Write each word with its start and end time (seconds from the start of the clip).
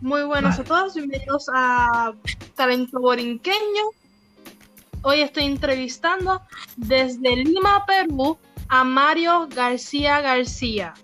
Muy 0.00 0.22
buenos 0.22 0.56
a 0.60 0.62
todos, 0.62 0.94
bienvenidos 0.94 1.50
a 1.52 2.12
Talento 2.54 3.00
Borinqueño. 3.00 3.82
Hoy 5.02 5.22
estoy 5.22 5.42
entrevistando 5.42 6.40
desde 6.76 7.34
Lima, 7.34 7.84
Perú, 7.84 8.38
a 8.68 8.84
Mario 8.84 9.48
García 9.52 10.20
García. 10.20 10.94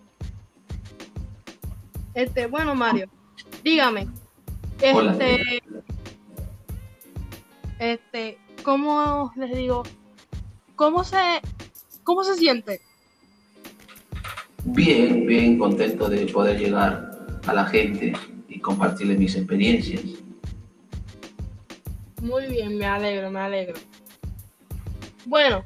Este, 2.14 2.46
bueno, 2.46 2.76
Mario, 2.76 3.08
dígame, 3.64 4.06
este, 4.80 5.60
este, 7.80 8.38
¿cómo 8.62 9.32
les 9.34 9.56
digo? 9.56 9.82
¿Cómo 10.76 11.02
se, 11.02 11.18
cómo 12.04 12.22
se 12.22 12.36
siente? 12.36 12.80
Bien, 14.66 15.26
bien 15.26 15.58
contento 15.58 16.08
de 16.08 16.26
poder 16.26 16.60
llegar 16.60 17.10
a 17.44 17.52
la 17.52 17.66
gente 17.66 18.12
compartirles 18.64 19.18
mis 19.18 19.36
experiencias. 19.36 20.02
Muy 22.20 22.46
bien, 22.46 22.78
me 22.78 22.86
alegro, 22.86 23.30
me 23.30 23.40
alegro. 23.40 23.74
Bueno, 25.26 25.62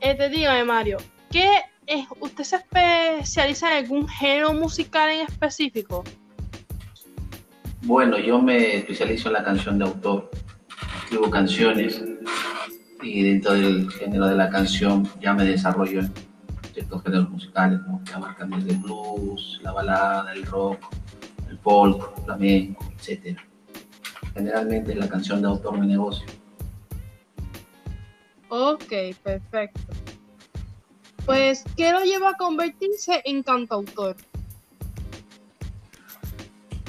este, 0.00 0.28
dígame 0.30 0.64
Mario, 0.64 0.96
¿qué 1.30 1.48
es, 1.86 2.06
¿usted 2.20 2.44
se 2.44 2.56
especializa 2.56 3.70
en 3.70 3.84
algún 3.84 4.08
género 4.08 4.54
musical 4.54 5.10
en 5.10 5.20
específico? 5.20 6.02
Bueno, 7.82 8.18
yo 8.18 8.40
me 8.40 8.76
especializo 8.76 9.28
en 9.28 9.34
la 9.34 9.44
canción 9.44 9.78
de 9.78 9.84
autor. 9.84 10.30
Escribo 11.04 11.30
canciones 11.30 12.02
y 13.02 13.22
dentro 13.22 13.52
del 13.52 13.90
género 13.92 14.26
de 14.26 14.34
la 14.34 14.48
canción 14.48 15.08
ya 15.20 15.34
me 15.34 15.44
desarrollo 15.44 16.00
en 16.00 16.12
ciertos 16.72 17.02
géneros 17.02 17.30
musicales, 17.30 17.80
que 18.04 18.12
abarcan 18.12 18.50
desde 18.50 18.70
el 18.70 18.78
blues, 18.78 19.60
la 19.62 19.72
balada, 19.72 20.32
el 20.32 20.44
rock, 20.46 20.80
el 21.48 21.58
folk, 21.58 22.24
flamenco, 22.24 22.84
etc. 22.98 23.38
Generalmente 24.34 24.94
la 24.94 25.08
canción 25.08 25.40
de 25.42 25.48
autor 25.48 25.78
mi 25.78 25.86
negocio. 25.86 26.26
Ok, 28.48 28.92
perfecto. 29.22 29.80
Pues, 31.26 31.64
¿qué 31.76 31.92
lo 31.92 32.02
lleva 32.04 32.30
a 32.30 32.34
convertirse 32.34 33.20
en 33.24 33.42
cantautor? 33.42 34.16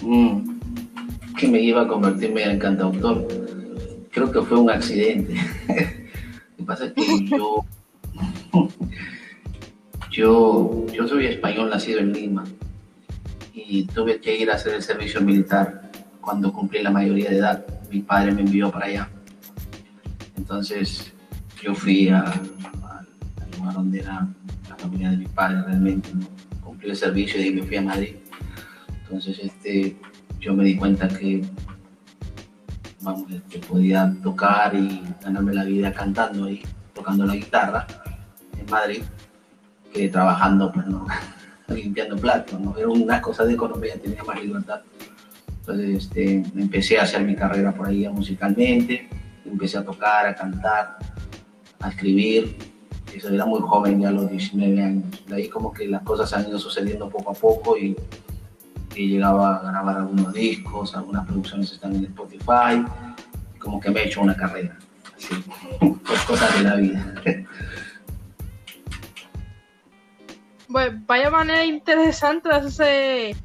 Mm, 0.01 0.59
¿Qué 1.37 1.47
me 1.47 1.61
lleva 1.61 1.81
a 1.81 1.87
convertirme 1.87 2.43
en 2.43 2.59
cantautor? 2.59 3.27
Creo 4.11 4.31
que 4.31 4.41
fue 4.41 4.57
un 4.57 4.69
accidente. 4.69 5.35
Lo 5.67 6.57
que 6.57 6.63
pasa 6.63 6.85
es 6.85 6.93
que 6.93 7.27
yo, 7.27 7.65
yo, 10.11 10.85
yo 10.87 11.07
soy 11.07 11.25
español 11.25 11.69
nacido 11.69 11.99
en 11.99 12.13
Lima 12.13 12.45
y 13.67 13.85
tuve 13.85 14.19
que 14.19 14.37
ir 14.37 14.49
a 14.51 14.55
hacer 14.55 14.75
el 14.75 14.83
servicio 14.83 15.21
militar 15.21 15.91
cuando 16.21 16.51
cumplí 16.51 16.81
la 16.81 16.91
mayoría 16.91 17.29
de 17.29 17.37
edad. 17.37 17.65
Mi 17.89 18.01
padre 18.01 18.31
me 18.31 18.41
envió 18.41 18.71
para 18.71 18.85
allá. 18.85 19.09
Entonces 20.37 21.13
yo 21.61 21.73
fui 21.73 22.09
al 22.09 22.31
lugar 23.57 23.73
donde 23.73 23.99
era 23.99 24.27
la 24.69 24.75
familia 24.77 25.11
de 25.11 25.17
mi 25.17 25.25
padre 25.27 25.63
realmente. 25.63 26.09
Cumplí 26.63 26.89
el 26.89 26.95
servicio 26.95 27.41
y 27.41 27.51
me 27.51 27.63
fui 27.63 27.77
a 27.77 27.81
Madrid. 27.81 28.15
Entonces 29.03 29.39
este, 29.39 29.97
yo 30.39 30.53
me 30.53 30.63
di 30.63 30.77
cuenta 30.77 31.07
que 31.07 31.43
vamos, 33.01 33.25
que 33.49 33.59
podía 33.59 34.13
tocar 34.23 34.75
y 34.75 35.01
ganarme 35.23 35.53
la 35.53 35.63
vida 35.63 35.93
cantando 35.93 36.49
y 36.49 36.61
tocando 36.93 37.25
la 37.25 37.35
guitarra 37.35 37.87
en 38.57 38.69
Madrid 38.69 39.03
que 39.93 40.09
trabajando, 40.09 40.71
pues 40.71 40.85
no, 40.87 41.07
limpiando 41.75 42.15
platos, 42.17 42.59
¿no? 42.59 42.77
Era 42.77 42.87
una 42.87 43.21
cosa 43.21 43.45
de 43.45 43.53
economía, 43.53 43.99
tenía 44.01 44.23
más 44.23 44.41
libertad. 44.41 44.81
Entonces 45.59 46.05
este, 46.05 46.43
empecé 46.55 46.99
a 46.99 47.03
hacer 47.03 47.23
mi 47.23 47.35
carrera 47.35 47.71
por 47.73 47.87
ahí 47.87 48.07
musicalmente, 48.07 49.07
empecé 49.45 49.77
a 49.77 49.83
tocar, 49.83 50.25
a 50.25 50.35
cantar, 50.35 50.97
a 51.79 51.89
escribir. 51.89 52.57
Eso 53.13 53.29
era 53.29 53.45
muy 53.45 53.59
joven, 53.61 54.01
ya 54.01 54.09
a 54.09 54.11
los 54.11 54.29
19 54.29 54.83
años. 54.83 55.25
De 55.27 55.35
ahí 55.35 55.49
como 55.49 55.73
que 55.73 55.87
las 55.87 56.03
cosas 56.03 56.31
han 56.33 56.47
ido 56.47 56.59
sucediendo 56.59 57.09
poco 57.09 57.31
a 57.31 57.33
poco 57.33 57.77
y, 57.77 57.95
y 58.95 59.07
llegaba 59.07 59.57
a 59.57 59.71
grabar 59.71 59.97
algunos 59.97 60.33
discos, 60.33 60.95
algunas 60.95 61.25
producciones 61.25 61.71
están 61.71 61.95
en 61.95 62.05
Spotify, 62.05 62.83
como 63.59 63.79
que 63.79 63.89
me 63.91 64.01
he 64.01 64.07
hecho 64.07 64.21
una 64.21 64.35
carrera. 64.35 64.77
Así, 65.15 65.35
pues 66.05 66.21
cosas 66.21 66.57
de 66.57 66.63
la 66.63 66.75
vida. 66.75 67.13
Bueno, 70.69 71.01
vaya 71.07 71.29
manera 71.31 71.65
interesante 71.65 72.47
de 72.47 72.55
hacerse, 72.55 73.35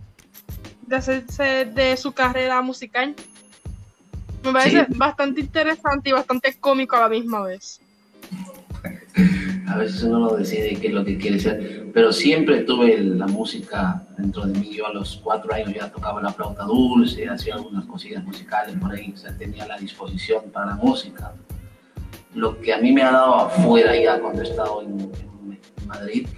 de 0.87 0.97
hacerse 0.97 1.65
de 1.65 1.97
su 1.97 2.13
carrera 2.13 2.61
musical. 2.61 3.15
Me 4.45 4.53
parece 4.53 4.85
Sí. 4.85 4.93
bastante 4.97 5.41
interesante 5.41 6.11
y 6.11 6.13
bastante 6.13 6.55
cómico 6.61 6.97
a 6.97 7.01
la 7.01 7.09
misma 7.09 7.41
vez. 7.43 7.81
A 9.67 9.79
veces 9.79 10.03
uno 10.03 10.19
no 10.19 10.37
decide 10.37 10.77
qué 10.77 10.89
es 10.89 10.93
lo 10.93 11.03
que 11.03 11.17
quiere 11.17 11.41
ser, 11.41 11.87
pero 11.95 12.13
siempre 12.13 12.61
tuve 12.65 12.99
la 13.01 13.27
música 13.27 14.03
dentro 14.19 14.45
de 14.45 14.59
mí. 14.59 14.75
Yo 14.75 14.87
a 14.87 14.93
los 14.93 15.19
cuatro 15.25 15.55
años 15.55 15.73
ya 15.75 15.91
tocaba 15.91 16.21
la 16.21 16.31
flauta 16.31 16.65
dulce, 16.65 17.27
hacía 17.27 17.55
algunas 17.55 17.87
cosillas 17.87 18.23
musicales 18.23 18.77
por 18.79 18.93
ahí, 18.93 19.13
o 19.15 19.17
sea, 19.17 19.35
tenía 19.39 19.67
la 19.67 19.79
disposición 19.79 20.51
para 20.53 20.67
la 20.67 20.75
música. 20.75 21.33
Lo 22.35 22.61
que 22.61 22.75
a 22.75 22.79
mí 22.79 22.93
me 22.93 23.03
ha 23.03 23.13
dado 23.13 23.35
afuera 23.37 23.97
ya 23.99 24.21
cuando 24.21 24.43
he 24.43 24.45
estado 24.45 24.83
en, 24.83 25.01
en 25.01 25.87
Madrid, 25.87 26.29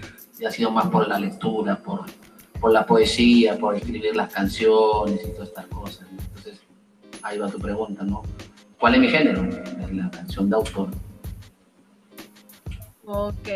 ha 0.45 0.51
sido 0.51 0.71
más 0.71 0.89
por 0.89 1.09
la 1.09 1.19
lectura, 1.19 1.77
por, 1.77 2.07
por 2.61 2.73
la 2.73 2.85
poesía, 2.85 3.59
por 3.59 3.77
escribir 3.77 4.15
las 4.17 4.33
canciones 4.33 5.21
y 5.25 5.31
todas 5.33 5.49
estas 5.49 5.67
cosas. 5.67 6.11
¿no? 6.13 6.21
Entonces, 6.21 6.61
ahí 7.23 7.39
va 7.39 7.49
tu 7.49 7.59
pregunta, 7.59 8.03
¿no? 8.05 8.23
¿Cuál 8.79 8.95
es 8.97 9.01
mi 9.01 9.09
género? 9.09 9.43
La 9.93 10.11
canción 10.11 10.51
de 10.51 10.57
autor. 10.57 10.91
Ok. 13.07 13.49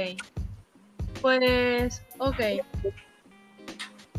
Pues, 1.20 2.02
ok. 2.18 2.40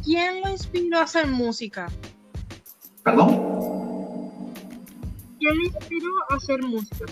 ¿Quién 0.04 0.42
lo 0.42 0.50
inspiró 0.50 1.00
a 1.00 1.04
hacer 1.04 1.28
música? 1.28 1.88
¿Perdón? 3.04 4.54
¿Quién 5.40 5.58
lo 5.58 5.64
inspiró 5.66 6.10
a 6.30 6.36
hacer 6.36 6.62
música? 6.62 7.06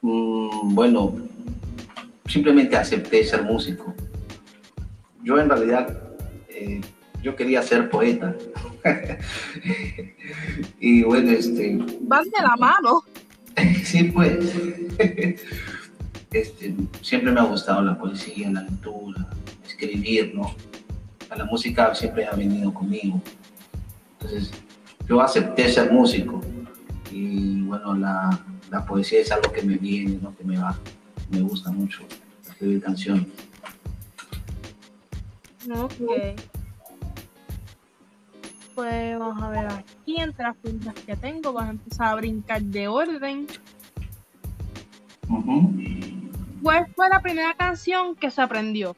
Mm, 0.00 0.74
bueno, 0.74 1.14
simplemente 2.32 2.76
acepté 2.76 3.22
ser 3.24 3.42
músico. 3.42 3.94
Yo 5.22 5.38
en 5.38 5.50
realidad, 5.50 5.98
eh, 6.48 6.80
yo 7.22 7.36
quería 7.36 7.62
ser 7.62 7.90
poeta. 7.90 8.34
y 10.80 11.02
bueno, 11.02 11.30
este, 11.30 11.78
Van 12.00 12.24
de 12.24 12.42
la 12.42 12.56
mano. 12.56 13.02
sí, 13.84 14.04
pues, 14.04 14.32
este, 16.32 16.74
siempre 17.02 17.30
me 17.32 17.40
ha 17.40 17.44
gustado 17.44 17.82
la 17.82 17.98
poesía, 17.98 18.50
la 18.50 18.62
lectura, 18.62 19.28
escribir, 19.66 20.34
¿no? 20.34 20.54
La 21.36 21.44
música 21.44 21.94
siempre 21.94 22.26
ha 22.26 22.34
venido 22.34 22.72
conmigo. 22.72 23.20
Entonces, 24.12 24.50
yo 25.06 25.20
acepté 25.20 25.70
ser 25.70 25.92
músico 25.92 26.40
y 27.10 27.60
bueno, 27.62 27.94
la, 27.94 28.38
la 28.70 28.84
poesía 28.86 29.20
es 29.20 29.30
algo 29.32 29.52
que 29.52 29.62
me 29.62 29.76
viene, 29.76 30.18
¿no? 30.22 30.34
Que 30.36 30.44
me 30.44 30.58
va, 30.58 30.78
me 31.32 31.40
gusta 31.40 31.70
mucho 31.70 32.02
escribir 32.48 32.82
canciones. 32.82 33.26
Ok. 35.74 35.92
Pues 38.74 39.18
vamos 39.18 39.42
a 39.42 39.50
ver 39.50 39.66
aquí 39.66 40.16
entre 40.18 40.44
las 40.44 40.56
preguntas 40.56 40.94
que 41.06 41.16
tengo. 41.16 41.52
Vamos 41.52 41.68
a 41.68 41.72
empezar 41.72 42.08
a 42.08 42.14
brincar 42.14 42.62
de 42.62 42.88
orden. 42.88 43.46
Ujú. 45.28 45.72
¿Cuál 46.62 46.86
fue 46.94 47.08
la 47.08 47.20
primera 47.20 47.54
canción 47.54 48.14
que 48.14 48.30
se 48.30 48.40
aprendió? 48.40 48.96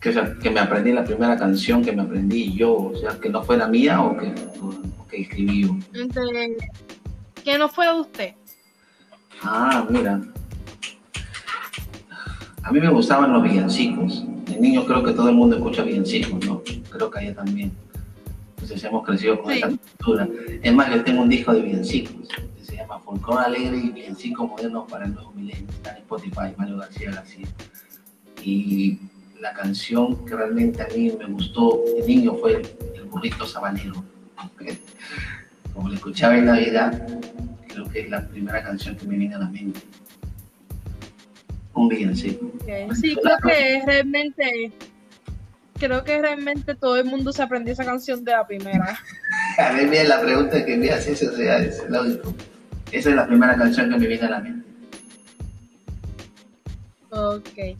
que, 0.00 0.50
me 0.50 0.60
aprendí 0.60 0.92
la 0.92 1.04
primera 1.04 1.36
canción 1.36 1.84
que 1.84 1.92
me 1.92 2.02
aprendí 2.02 2.54
yo, 2.54 2.74
o 2.74 2.96
sea, 2.96 3.18
que 3.20 3.28
no 3.28 3.42
fuera 3.42 3.68
mía 3.68 4.00
o 4.00 4.16
que, 4.16 4.34
o 4.60 5.06
que 5.06 5.22
escribí 5.22 5.62
yo. 5.62 5.76
Que 7.44 7.58
no 7.58 7.68
fue 7.68 7.86
de 7.86 8.00
usted. 8.00 8.34
Ah, 9.42 9.86
mira. 9.88 10.20
A 12.62 12.72
mí 12.72 12.80
me 12.80 12.90
gustaban 12.90 13.32
los 13.32 13.42
villancicos. 13.42 14.24
De 14.46 14.56
niño 14.60 14.84
creo 14.84 15.02
que 15.02 15.12
todo 15.12 15.28
el 15.28 15.34
mundo 15.34 15.56
escucha 15.56 15.82
villancicos, 15.82 16.44
¿no? 16.46 16.62
Creo 16.90 17.10
que 17.10 17.18
allá 17.18 17.34
también. 17.34 17.72
Entonces 18.56 18.84
hemos 18.84 19.04
crecido 19.06 19.40
con 19.40 19.52
Sí. 19.52 19.58
esa 19.58 19.68
cultura. 19.68 20.28
Es 20.62 20.74
más, 20.74 20.90
yo 20.94 21.02
tengo 21.02 21.22
un 21.22 21.28
disco 21.28 21.52
de 21.54 21.62
villancicos 21.62 22.28
que 22.58 22.64
se 22.64 22.76
llama 22.76 22.98
Folclore 23.00 23.44
Alegre 23.46 23.78
y 23.78 23.88
Villancicos 23.90 24.48
Modernos 24.48 24.90
para 24.90 25.06
el 25.06 25.14
Nuevo 25.14 25.32
Milenio. 25.32 25.66
Está 25.70 25.92
en 25.92 25.96
Spotify, 25.98 26.54
Mario 26.56 26.76
García 26.78 27.10
García. 27.12 27.46
Y 28.44 28.98
la 29.40 29.52
canción 29.54 30.24
que 30.26 30.36
realmente 30.36 30.82
a 30.82 30.88
mí 30.94 31.12
me 31.18 31.24
gustó 31.26 31.82
de 31.96 32.06
niño 32.06 32.34
fue 32.34 32.60
El 32.96 33.04
burrito 33.04 33.46
sabanero. 33.46 34.04
Como 35.74 35.88
lo 35.88 35.94
escuchaba 35.94 36.36
en 36.36 36.44
Navidad, 36.46 37.06
creo 37.68 37.88
que 37.88 38.00
es 38.00 38.10
la 38.10 38.26
primera 38.28 38.62
canción 38.62 38.96
que 38.96 39.06
me 39.06 39.16
viene 39.16 39.34
a 39.34 39.38
la 39.38 39.48
mente. 39.48 39.80
Un 41.80 41.88
villancico. 41.88 42.46
Ok, 42.46 42.94
Sí, 42.94 43.16
creo 43.16 43.36
que 43.42 43.82
realmente 43.86 44.72
creo 45.78 46.04
que 46.04 46.20
realmente 46.20 46.74
todo 46.74 46.96
el 46.96 47.06
mundo 47.06 47.32
se 47.32 47.42
aprendió 47.42 47.72
esa 47.72 47.86
canción 47.86 48.22
de 48.22 48.32
la 48.32 48.46
primera. 48.46 48.98
A 49.58 49.72
ver, 49.72 49.88
bien, 49.88 50.08
la 50.08 50.20
pregunta 50.20 50.64
que 50.64 50.76
me 50.76 50.90
haces, 50.90 51.22
o 51.22 51.34
sea, 51.34 51.58
es 51.58 51.82
lógico. 51.88 52.34
Esa 52.92 53.10
es 53.10 53.16
la 53.16 53.26
primera 53.26 53.56
canción 53.56 53.88
que 53.88 53.96
me 53.96 54.06
viene 54.06 54.26
a 54.26 54.30
la 54.30 54.40
mente. 54.40 54.68
Ok. 57.10 57.78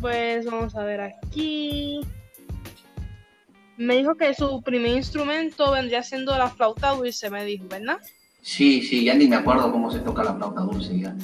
Pues 0.00 0.46
vamos 0.46 0.74
a 0.74 0.84
ver 0.84 1.00
aquí. 1.00 2.00
Me 3.76 3.96
dijo 3.96 4.16
que 4.16 4.34
su 4.34 4.60
primer 4.62 4.96
instrumento 4.96 5.70
vendría 5.70 6.02
siendo 6.02 6.36
la 6.36 6.48
flauta 6.50 6.90
dulce, 6.90 7.30
me 7.30 7.44
dijo, 7.44 7.66
¿verdad? 7.68 7.98
Sí, 8.42 8.82
sí, 8.82 9.04
ya 9.04 9.14
ni 9.14 9.28
me 9.28 9.36
acuerdo 9.36 9.70
cómo 9.70 9.90
se 9.90 10.00
toca 10.00 10.24
la 10.24 10.34
flauta 10.34 10.62
dulce 10.62 10.98
ya. 10.98 11.14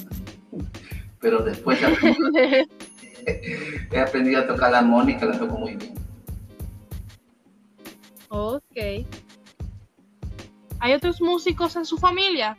Pero 1.19 1.39
después 1.39 1.79
he 3.25 3.99
aprendido 3.99 4.41
a 4.41 4.47
tocar 4.47 4.71
la 4.71 4.79
armónica, 4.79 5.25
la 5.25 5.37
toco 5.37 5.57
muy 5.57 5.75
bien. 5.75 5.93
Ok. 8.29 9.05
¿Hay 10.79 10.93
otros 10.93 11.21
músicos 11.21 11.75
en 11.75 11.85
su 11.85 11.97
familia? 11.97 12.57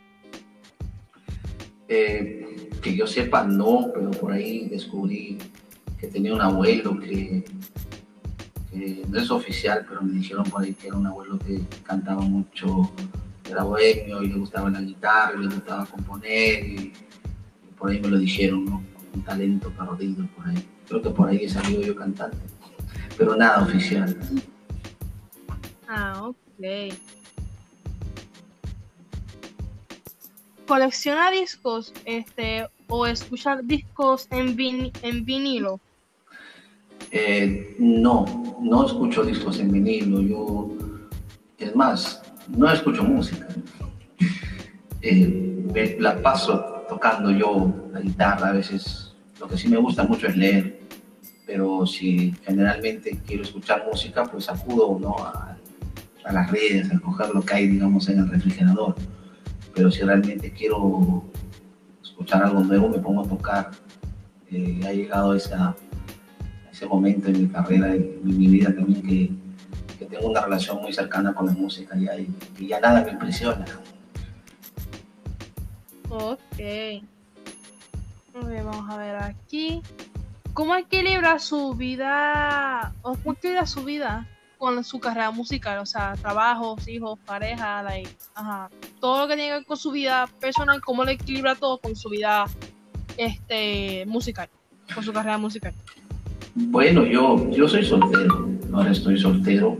Eh, 1.87 2.69
que 2.81 2.95
yo 2.95 3.07
sepa, 3.07 3.43
no, 3.43 3.91
pero 3.93 4.11
por 4.11 4.31
ahí 4.31 4.67
descubrí 4.69 5.37
que 5.99 6.07
tenía 6.07 6.33
un 6.33 6.41
abuelo 6.41 6.99
que, 6.99 7.43
no 9.07 9.19
es 9.19 9.29
oficial, 9.29 9.85
pero 9.87 10.01
me 10.01 10.13
dijeron 10.13 10.43
por 10.45 10.63
ahí 10.63 10.73
que 10.73 10.87
era 10.87 10.97
un 10.97 11.05
abuelo 11.05 11.37
que 11.39 11.61
cantaba 11.83 12.21
mucho, 12.21 12.91
era 13.49 13.63
bohemio 13.63 14.23
y 14.23 14.27
le 14.27 14.35
gustaba 14.35 14.69
la 14.69 14.81
guitarra, 14.81 15.33
y 15.37 15.41
le 15.41 15.53
gustaba 15.53 15.85
componer 15.85 16.65
y, 16.65 16.93
por 17.81 17.89
ahí 17.89 17.99
me 17.99 18.09
lo 18.09 18.19
dijeron, 18.19 18.63
¿no? 18.65 18.83
Un 19.15 19.23
talento 19.23 19.71
perdido 19.71 20.27
por 20.35 20.47
ahí. 20.47 20.63
Creo 20.87 21.01
que 21.01 21.09
por 21.09 21.27
ahí 21.27 21.45
he 21.45 21.49
salido 21.49 21.81
yo 21.81 21.95
cantante, 21.95 22.37
pero 23.17 23.35
nada 23.35 23.63
oficial. 23.63 24.15
Ah, 25.87 26.27
ok. 26.27 26.93
¿Colecciona 30.67 31.31
discos 31.31 31.91
este, 32.05 32.67
o 32.87 33.07
escucha 33.07 33.59
discos 33.63 34.27
en, 34.29 34.55
en 35.01 35.25
vinilo? 35.25 35.79
Eh, 37.09 37.75
no, 37.79 38.59
no 38.61 38.85
escucho 38.85 39.23
discos 39.23 39.59
en 39.59 39.71
vinilo. 39.71 40.21
Yo, 40.21 40.69
es 41.57 41.75
más, 41.75 42.21
no 42.47 42.71
escucho 42.71 43.03
música. 43.03 43.47
Eh, 45.03 45.65
me 45.73 45.99
la 45.99 46.21
paso 46.21 46.70
tocando 47.01 47.31
yo 47.31 47.73
la 47.91 47.99
guitarra. 47.99 48.49
A 48.49 48.53
veces 48.53 49.13
lo 49.39 49.47
que 49.47 49.57
sí 49.57 49.67
me 49.67 49.77
gusta 49.77 50.03
mucho 50.03 50.27
es 50.27 50.37
leer. 50.37 50.79
Pero 51.47 51.85
si 51.85 52.33
generalmente 52.45 53.19
quiero 53.25 53.43
escuchar 53.43 53.85
música, 53.89 54.23
pues 54.23 54.47
acudo 54.49 54.97
¿no? 54.99 55.15
a, 55.17 55.57
las 56.31 56.51
redes, 56.51 56.93
a 56.93 56.99
coger 56.99 57.29
lo 57.33 57.41
que 57.41 57.55
hay, 57.55 57.67
digamos, 57.67 58.07
en 58.07 58.19
el 58.19 58.29
refrigerador. 58.29 58.95
Pero 59.73 59.89
si 59.91 60.01
realmente 60.01 60.51
quiero 60.51 61.23
escuchar 62.03 62.43
algo 62.43 62.61
nuevo, 62.61 62.87
me 62.87 62.99
pongo 62.99 63.21
a 63.21 63.27
tocar. 63.27 63.71
Eh, 64.51 64.81
ha 64.85 64.93
llegado 64.93 65.33
esa, 65.33 65.75
ese 66.71 66.85
momento 66.85 67.29
en 67.29 67.41
mi 67.41 67.47
carrera, 67.47 67.95
en 67.95 68.19
mi 68.23 68.47
vida 68.47 68.73
también, 68.73 69.01
que, 69.01 69.31
que 69.97 70.05
tengo 70.05 70.29
una 70.29 70.41
relación 70.41 70.81
muy 70.81 70.93
cercana 70.93 71.33
con 71.33 71.47
la 71.47 71.53
música 71.53 71.97
y, 71.97 72.29
y 72.59 72.67
ya 72.67 72.79
nada 72.79 73.03
me 73.03 73.11
impresiona. 73.11 73.65
Ok. 76.11 77.03
vamos 78.33 78.89
a 78.89 78.97
ver 78.97 79.15
aquí. 79.15 79.81
¿Cómo 80.53 80.75
equilibra 80.75 81.39
su 81.39 81.73
vida, 81.73 82.93
o 83.01 83.15
cómo 83.15 83.33
equilibra 83.33 83.65
su 83.65 83.85
vida 83.85 84.27
con 84.57 84.83
su 84.83 84.99
carrera 84.99 85.31
musical, 85.31 85.79
o 85.79 85.85
sea, 85.85 86.13
trabajos, 86.21 86.85
hijos, 86.87 87.17
pareja, 87.25 87.83
ajá, 88.35 88.69
todo 88.99 89.21
lo 89.21 89.27
que 89.27 89.35
tiene 89.35 89.49
que 89.49 89.55
ver 89.55 89.65
con 89.65 89.77
su 89.77 89.91
vida 89.91 90.29
personal, 90.39 90.81
cómo 90.81 91.03
le 91.05 91.13
equilibra 91.13 91.55
todo 91.55 91.79
con 91.79 91.95
su 91.95 92.09
vida 92.09 92.45
este 93.17 94.05
musical, 94.05 94.49
con 94.93 95.03
su 95.03 95.13
carrera 95.13 95.37
musical. 95.37 95.73
Bueno, 96.53 97.05
yo, 97.05 97.49
yo 97.49 97.67
soy 97.67 97.85
soltero, 97.85 98.49
ahora 98.73 98.91
estoy 98.91 99.17
soltero, 99.17 99.77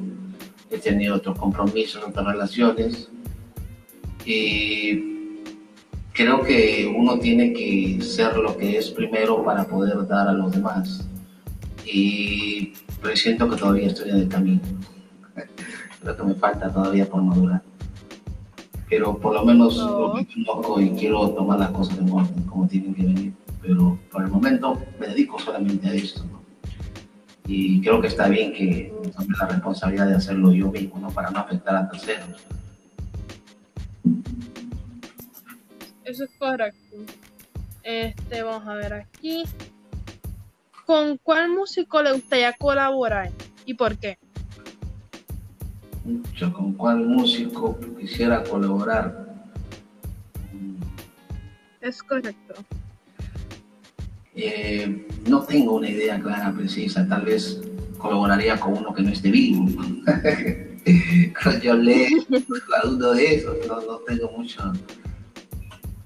he 0.71 0.77
tenido 0.77 1.17
otros 1.17 1.37
compromisos, 1.37 2.01
otras 2.03 2.25
relaciones 2.25 3.09
y 4.25 5.20
creo 6.13 6.41
que 6.41 6.93
uno 6.95 7.17
tiene 7.19 7.53
que 7.53 8.01
ser 8.01 8.37
lo 8.37 8.57
que 8.57 8.77
es 8.77 8.89
primero 8.89 9.43
para 9.43 9.65
poder 9.65 10.07
dar 10.07 10.27
a 10.27 10.33
los 10.33 10.51
demás. 10.51 11.07
Y 11.85 12.73
pero 13.01 13.15
siento 13.15 13.49
que 13.49 13.55
todavía 13.55 13.87
estoy 13.87 14.11
en 14.11 14.17
el 14.17 14.27
camino. 14.27 14.61
Creo 16.01 16.17
que 16.17 16.23
me 16.23 16.35
falta 16.35 16.71
todavía 16.71 17.09
por 17.09 17.21
madurar. 17.23 17.61
Pero 18.89 19.17
por 19.17 19.33
lo 19.33 19.45
menos 19.45 19.77
lo 19.77 20.11
conozco 20.45 20.81
y 20.81 20.91
quiero 20.91 21.29
tomar 21.29 21.59
las 21.59 21.71
cosas 21.71 21.97
en 21.97 22.11
orden, 22.11 22.43
como 22.43 22.67
tienen 22.67 22.93
que 22.93 23.03
venir. 23.03 23.33
Pero 23.61 23.97
por 24.11 24.23
el 24.23 24.29
momento 24.29 24.79
me 24.99 25.07
dedico 25.07 25.39
solamente 25.39 25.87
a 25.87 25.93
esto. 25.93 26.23
Y 27.47 27.81
creo 27.81 28.01
que 28.01 28.07
está 28.07 28.27
bien 28.27 28.53
que 28.53 28.93
tome 29.15 29.35
la 29.39 29.47
responsabilidad 29.47 30.07
de 30.07 30.15
hacerlo 30.15 30.51
yo 30.51 30.71
mismo, 30.71 30.99
¿no? 30.99 31.09
para 31.09 31.31
no 31.31 31.39
afectar 31.39 31.75
a 31.75 31.89
terceros. 31.89 32.41
Eso 36.11 36.25
es 36.25 36.31
correcto. 36.37 36.97
Este, 37.83 38.43
vamos 38.43 38.67
a 38.67 38.73
ver 38.73 38.93
aquí. 38.93 39.43
¿Con 40.85 41.15
cuál 41.15 41.47
músico 41.47 42.01
le 42.01 42.11
gustaría 42.11 42.51
colaborar 42.51 43.31
y 43.65 43.75
por 43.75 43.97
qué? 43.97 44.17
Yo 46.35 46.51
con 46.51 46.73
cuál 46.73 47.05
músico 47.05 47.79
quisiera 47.97 48.43
colaborar. 48.43 49.25
Es 51.79 52.03
correcto. 52.03 52.55
Eh, 54.35 55.07
no 55.29 55.43
tengo 55.43 55.75
una 55.75 55.89
idea 55.89 56.19
clara, 56.19 56.51
precisa. 56.51 57.07
Tal 57.07 57.21
vez 57.21 57.61
colaboraría 57.97 58.59
con 58.59 58.79
uno 58.79 58.93
que 58.93 59.01
no 59.01 59.11
esté 59.11 59.31
vivo. 59.31 59.65
Yo 61.63 61.75
le 61.75 62.09
dudo 62.83 63.13
de 63.13 63.35
eso, 63.35 63.55
no, 63.65 63.79
no 63.79 63.97
tengo 63.99 64.29
mucho, 64.31 64.73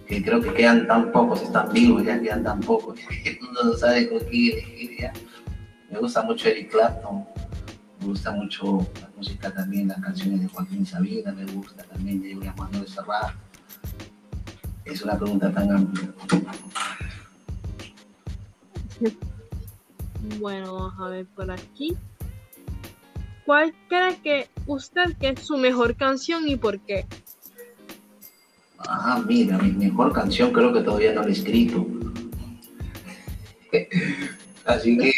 que 0.07 0.23
creo 0.23 0.41
que 0.41 0.53
quedan 0.53 0.87
tan 0.87 1.11
pocos, 1.11 1.41
están 1.41 1.71
vivos, 1.73 2.03
ya 2.03 2.21
quedan 2.21 2.43
tan 2.43 2.59
pocos, 2.59 2.99
que 3.23 3.39
uno 3.41 3.63
no 3.63 3.73
sabe 3.73 4.09
con 4.09 4.19
quién 4.19 4.57
elegir 4.57 4.97
ya. 4.99 5.13
Me 5.89 5.99
gusta 5.99 6.21
mucho 6.23 6.47
Eric 6.49 6.71
Clapton, 6.71 7.25
me 7.99 8.05
gusta 8.07 8.31
mucho 8.31 8.87
la 9.01 9.09
música 9.15 9.53
también, 9.53 9.87
las 9.87 10.01
canciones 10.01 10.41
de 10.41 10.47
Joaquín 10.47 10.85
Sabina, 10.85 11.31
me 11.31 11.45
gusta 11.45 11.83
también 11.83 12.21
de 12.21 12.33
Julián 12.33 12.55
Manuel 12.57 12.88
Serrat. 12.88 13.33
Es 14.83 15.01
una 15.01 15.17
pregunta 15.17 15.51
tan 15.51 15.71
amplia. 15.71 16.13
Bueno, 20.39 20.74
vamos 20.74 20.93
a 21.00 21.09
ver 21.09 21.27
por 21.27 21.51
aquí. 21.51 21.95
¿Cuál 23.45 23.75
cree 23.88 24.17
que 24.17 24.50
usted 24.65 25.15
que 25.19 25.29
es 25.29 25.41
su 25.41 25.57
mejor 25.57 25.95
canción 25.95 26.47
y 26.47 26.55
por 26.55 26.79
qué? 26.79 27.05
Ah, 28.88 29.24
mira, 29.25 29.58
mi 29.58 29.72
mejor 29.72 30.13
canción 30.13 30.51
creo 30.51 30.74
que 30.74 30.82
todavía 30.82 31.13
no 31.13 31.22
la 31.22 31.30
he 31.30 31.32
escrito. 31.32 31.86
Así 34.65 34.98
que 34.98 35.12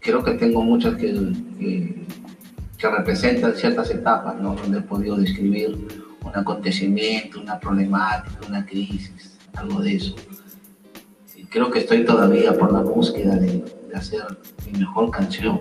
creo 0.00 0.22
que 0.24 0.32
tengo 0.34 0.62
muchas 0.62 0.96
que, 0.96 1.12
que, 1.58 2.88
representan 2.88 3.54
ciertas 3.54 3.90
etapas, 3.90 4.40
¿no? 4.40 4.54
Donde 4.54 4.78
he 4.78 4.82
podido 4.82 5.16
describir 5.16 5.76
un 6.24 6.36
acontecimiento, 6.36 7.40
una 7.40 7.58
problemática, 7.58 8.38
una 8.46 8.64
crisis, 8.64 9.38
algo 9.54 9.80
de 9.80 9.96
eso. 9.96 10.14
Y 11.36 11.44
creo 11.44 11.70
que 11.70 11.80
estoy 11.80 12.04
todavía 12.04 12.56
por 12.56 12.72
la 12.72 12.80
búsqueda 12.80 13.36
de, 13.36 13.64
de 13.88 13.94
hacer 13.94 14.22
mi 14.66 14.78
mejor 14.78 15.10
canción. 15.10 15.60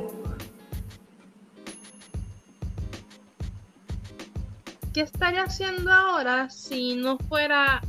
¿Qué 4.97 5.03
estaría 5.03 5.43
haciendo 5.43 5.91
ahora 5.91 6.49
si 6.49 6.95
no 6.95 7.19
fuera 7.19 7.83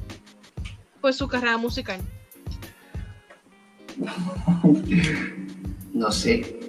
pues 1.01 1.17
su 1.17 1.27
carrera 1.27 1.57
musical? 1.57 2.03
No 5.95 6.13
sé. 6.13 6.61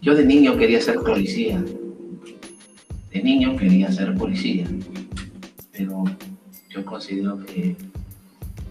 Yo 0.00 0.14
de 0.14 0.24
niño 0.24 0.56
quería 0.56 0.80
ser 0.80 1.00
policía. 1.00 1.62
De 3.10 3.22
niño 3.22 3.54
quería 3.58 3.92
ser 3.92 4.14
policía. 4.14 4.66
Pero 5.72 6.04
yo 6.70 6.82
considero 6.86 7.44
que 7.44 7.76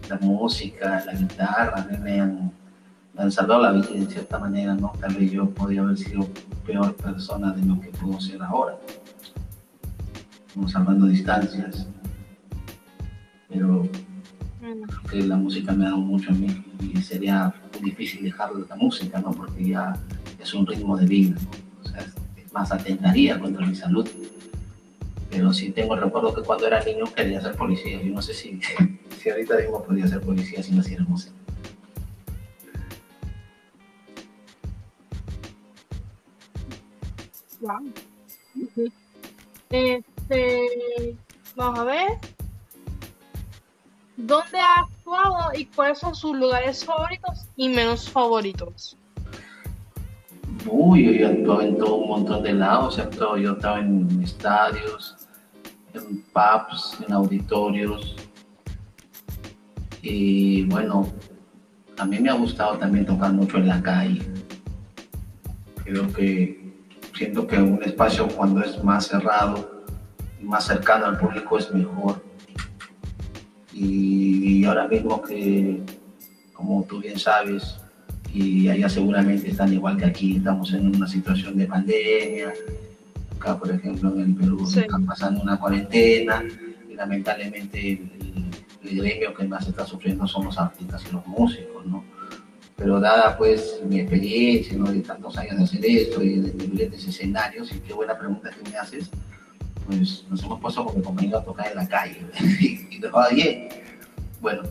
la 0.08 0.18
música, 0.18 1.04
la 1.06 1.12
guitarra, 1.12 1.86
me 2.02 2.20
han, 2.20 2.52
me 3.14 3.22
han 3.22 3.30
salvado 3.30 3.62
la 3.62 3.70
vida 3.70 3.90
de 3.90 4.06
cierta 4.06 4.40
manera, 4.40 4.74
¿no? 4.74 4.92
Tal 5.00 5.14
vez 5.14 5.30
yo 5.30 5.48
podría 5.50 5.82
haber 5.82 5.96
sido 5.96 6.28
peor 6.66 6.96
persona 6.96 7.52
de 7.52 7.64
lo 7.64 7.80
que 7.80 7.90
puedo 7.90 8.20
ser 8.20 8.42
ahora 8.42 8.76
salvando 10.66 11.06
distancias. 11.06 11.86
Pero 13.48 13.88
creo 14.60 15.02
que 15.10 15.22
la 15.26 15.36
música 15.36 15.72
me 15.72 15.86
ha 15.86 15.90
dado 15.90 16.00
mucho 16.00 16.30
a 16.30 16.34
mí 16.34 16.64
y 16.80 16.96
sería 17.02 17.54
difícil 17.82 18.24
dejar 18.24 18.50
la 18.54 18.76
música, 18.76 19.20
¿no? 19.20 19.30
Porque 19.30 19.68
ya 19.68 19.94
es 20.38 20.54
un 20.54 20.66
ritmo 20.66 20.96
de 20.96 21.06
vida, 21.06 21.36
o 21.82 21.88
sea, 21.88 22.00
es 22.36 22.52
más 22.52 22.72
atentaría 22.72 23.38
contra 23.38 23.66
mi 23.66 23.74
salud. 23.74 24.08
Pero 25.30 25.52
sí 25.52 25.70
tengo 25.70 25.94
el 25.94 26.00
recuerdo 26.00 26.34
que 26.34 26.42
cuando 26.42 26.66
era 26.66 26.82
niño 26.82 27.04
quería 27.14 27.40
ser 27.40 27.54
policía. 27.54 28.02
Yo 28.02 28.14
no 28.14 28.22
sé 28.22 28.32
si, 28.32 28.60
si 29.22 29.30
ahorita 29.30 29.56
mismo 29.56 29.84
podría 29.84 30.08
ser 30.08 30.20
policía 30.20 30.62
si 30.62 30.72
no 30.72 30.80
hiciera 30.80 31.04
música. 31.04 31.32
Wow. 37.60 37.92
Este, 40.28 41.16
vamos 41.56 41.78
a 41.78 41.84
ver. 41.84 42.18
¿Dónde 44.18 44.58
ha 44.58 44.80
actuado 44.80 45.54
y 45.56 45.64
cuáles 45.66 45.98
son 45.98 46.14
sus 46.14 46.36
lugares 46.36 46.84
favoritos 46.84 47.46
y 47.56 47.68
menos 47.70 48.10
favoritos? 48.10 48.96
Uy, 50.66 51.04
yo 51.04 51.12
he 51.12 51.26
actuado 51.26 51.62
en 51.62 51.78
todo 51.78 51.94
un 51.94 52.08
montón 52.08 52.42
de 52.42 52.52
lados. 52.52 52.98
He 52.98 53.02
actuado, 53.02 53.38
yo 53.38 53.52
estaba 53.52 53.80
en 53.80 54.22
estadios, 54.22 55.16
en 55.94 56.22
pubs, 56.24 56.98
en 57.06 57.12
auditorios. 57.14 58.16
Y 60.02 60.64
bueno, 60.64 61.10
a 61.96 62.04
mí 62.04 62.18
me 62.18 62.28
ha 62.28 62.34
gustado 62.34 62.76
también 62.76 63.06
tocar 63.06 63.32
mucho 63.32 63.56
en 63.56 63.68
la 63.68 63.80
calle. 63.80 64.20
Creo 65.84 66.12
que 66.12 66.74
siento 67.16 67.46
que 67.46 67.56
un 67.56 67.82
espacio 67.82 68.28
cuando 68.28 68.62
es 68.62 68.82
más 68.84 69.06
cerrado 69.06 69.77
más 70.40 70.66
cercano 70.66 71.06
al 71.06 71.18
público 71.18 71.58
es 71.58 71.72
mejor 71.72 72.22
y, 73.80 74.64
ahora 74.64 74.88
mismo 74.88 75.22
que, 75.22 75.80
como 76.52 76.84
tú 76.84 77.00
bien 77.00 77.18
sabes, 77.18 77.76
y 78.32 78.68
allá 78.68 78.88
seguramente 78.88 79.50
están 79.50 79.72
igual 79.72 79.96
que 79.96 80.06
aquí, 80.06 80.36
estamos 80.36 80.72
en 80.72 80.94
una 80.96 81.06
situación 81.06 81.56
de 81.56 81.66
pandemia, 81.66 82.52
acá 83.36 83.58
por 83.58 83.70
ejemplo 83.70 84.12
en 84.14 84.20
el 84.20 84.34
Perú 84.34 84.68
están 84.68 85.06
pasando 85.06 85.42
una 85.42 85.58
cuarentena 85.58 86.42
y 86.90 86.94
lamentablemente 86.94 87.92
el, 87.92 88.50
el, 88.82 88.98
gremio 88.98 89.32
que 89.32 89.44
más 89.44 89.66
está 89.68 89.86
sufriendo 89.86 90.26
son 90.26 90.46
los 90.46 90.58
artistas 90.58 91.04
y 91.08 91.12
los 91.12 91.26
músicos, 91.26 91.86
¿no? 91.86 92.04
Pero 92.76 93.00
dada 93.00 93.36
pues 93.38 93.80
mi 93.88 94.00
experiencia, 94.00 94.76
¿no? 94.76 94.90
De 94.90 95.00
tantos 95.00 95.36
años 95.38 95.56
de 95.56 95.64
hacer 95.64 95.86
esto 95.86 96.22
y 96.22 96.40
de 96.40 96.50
diferentes 96.50 97.06
escenarios, 97.06 97.72
y 97.72 97.78
qué 97.80 97.92
buena 97.92 98.18
pregunta 98.18 98.50
que 98.50 98.68
me 98.70 98.76
haces, 98.76 99.10
pues 99.88 100.24
nos 100.28 100.42
hemos 100.42 100.60
puesto 100.60 100.84
con 100.84 100.96
mi 100.96 101.02
compañero 101.02 101.38
a 101.38 101.44
tocar 101.44 101.68
en 101.68 101.76
la 101.76 101.88
calle 101.88 102.20
y 102.90 102.98
nos 102.98 103.12
va 103.12 103.28
bien. 103.30 103.68
Bueno, 104.40 104.62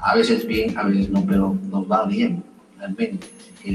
a 0.00 0.14
veces 0.16 0.44
bien, 0.44 0.76
a 0.76 0.82
veces 0.82 1.08
no, 1.08 1.24
pero 1.24 1.56
nos 1.70 1.90
va 1.90 2.04
bien, 2.04 2.42
realmente. 2.76 3.28
Así 3.40 3.52
que 3.62 3.70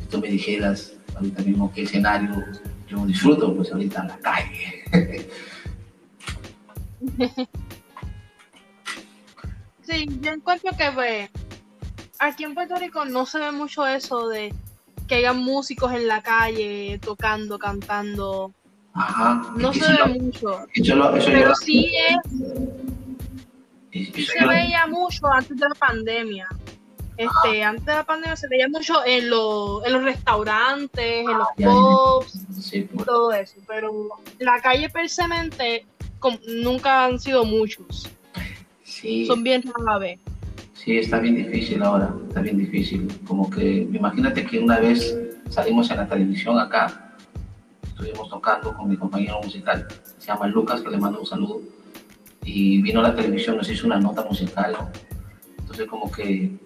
si 0.00 0.06
tú 0.08 0.20
me 0.20 0.28
dijeras 0.28 0.94
ahorita 1.16 1.42
mismo 1.42 1.72
qué 1.72 1.82
escenario 1.82 2.44
yo 2.88 3.04
disfruto, 3.06 3.54
pues 3.54 3.72
ahorita 3.72 4.02
en 4.02 4.08
la 4.08 4.18
calle. 4.18 5.28
Sí, 9.88 10.06
yo 10.20 10.32
encuentro 10.32 10.70
que 10.76 10.90
pues, 10.92 11.30
aquí 12.18 12.44
en 12.44 12.52
Puerto 12.52 12.76
Rico 12.76 13.06
no 13.06 13.24
se 13.24 13.38
ve 13.38 13.52
mucho 13.52 13.86
eso 13.86 14.28
de 14.28 14.52
que 15.06 15.14
haya 15.14 15.32
músicos 15.32 15.92
en 15.92 16.06
la 16.06 16.22
calle 16.22 17.00
tocando, 17.02 17.58
cantando. 17.58 18.52
Ajá. 18.98 19.52
No 19.56 19.72
se 19.72 19.80
ve 19.80 20.20
mucho. 20.20 20.66
pero 21.26 21.54
sí 21.54 21.90
es. 23.92 24.26
se 24.26 24.46
veía 24.46 24.86
mucho 24.86 25.26
antes 25.28 25.56
de 25.56 25.68
la 25.68 25.74
pandemia. 25.74 26.48
Este, 27.16 27.64
antes 27.64 27.84
de 27.84 27.94
la 27.94 28.04
pandemia 28.04 28.36
se 28.36 28.48
veía 28.48 28.68
mucho 28.68 29.04
en, 29.04 29.30
los, 29.30 29.84
en 29.84 29.92
los 29.92 30.04
restaurantes, 30.04 31.26
en 31.26 31.38
los 31.38 31.48
pubs, 31.56 32.46
pues. 32.92 33.06
todo 33.06 33.32
eso. 33.32 33.56
Pero 33.66 34.08
la 34.38 34.60
calle 34.60 34.88
per 34.88 35.06
nunca 36.62 37.04
han 37.04 37.18
sido 37.18 37.44
muchos. 37.44 38.08
Sí. 38.84 39.26
Son 39.26 39.42
bien 39.42 39.62
rara 39.62 39.98
vez. 39.98 40.20
Sí, 40.74 40.98
está 40.98 41.18
bien 41.18 41.36
difícil 41.36 41.82
ahora, 41.82 42.14
está 42.28 42.40
bien 42.40 42.58
difícil. 42.58 43.08
Como 43.26 43.50
que, 43.50 43.88
imagínate 43.92 44.44
que 44.46 44.58
una 44.60 44.78
vez 44.78 45.16
salimos 45.50 45.90
en 45.90 45.96
la 45.98 46.08
televisión 46.08 46.58
acá 46.58 47.07
estuvimos 47.98 48.28
tocando 48.28 48.72
con 48.74 48.88
mi 48.88 48.96
compañero 48.96 49.40
musical, 49.42 49.86
se 50.18 50.26
llama 50.26 50.46
Lucas, 50.46 50.80
que 50.80 50.90
le 50.90 50.98
mando 50.98 51.18
un 51.18 51.26
saludo, 51.26 51.60
y 52.44 52.80
vino 52.80 53.00
a 53.00 53.02
la 53.02 53.14
televisión, 53.14 53.56
nos 53.56 53.68
hizo 53.68 53.86
una 53.86 53.98
nota 53.98 54.22
musical, 54.24 54.76
entonces 55.58 55.86
como 55.88 56.08
que 56.10 56.56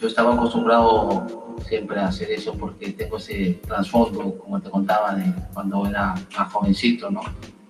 yo 0.00 0.08
estaba 0.08 0.34
acostumbrado 0.34 1.54
siempre 1.68 2.00
a 2.00 2.08
hacer 2.08 2.32
eso 2.32 2.54
porque 2.54 2.90
tengo 2.90 3.18
ese 3.18 3.60
trasfondo, 3.64 4.36
como 4.38 4.60
te 4.60 4.70
contaba, 4.70 5.14
de 5.14 5.32
cuando 5.54 5.86
era 5.86 6.14
más 6.36 6.52
jovencito, 6.52 7.08
¿no? 7.10 7.20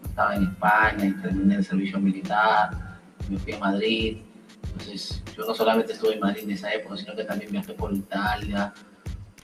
Estaba 0.03 0.35
en 0.35 0.45
España 0.45 1.21
terminé 1.21 1.57
el 1.57 1.65
servicio 1.65 2.01
militar, 2.01 2.99
me 3.29 3.39
fui 3.39 3.53
a 3.53 3.59
Madrid, 3.59 4.23
entonces 4.73 5.23
yo 5.37 5.45
no 5.45 5.55
solamente 5.55 5.93
estuve 5.93 6.15
en 6.15 6.21
Madrid 6.21 6.45
en 6.45 6.53
esa 6.53 6.73
época, 6.73 6.97
sino 6.97 7.15
que 7.15 7.25
también 7.25 7.53
viajé 7.53 7.75
por 7.75 7.93
Italia, 7.93 8.73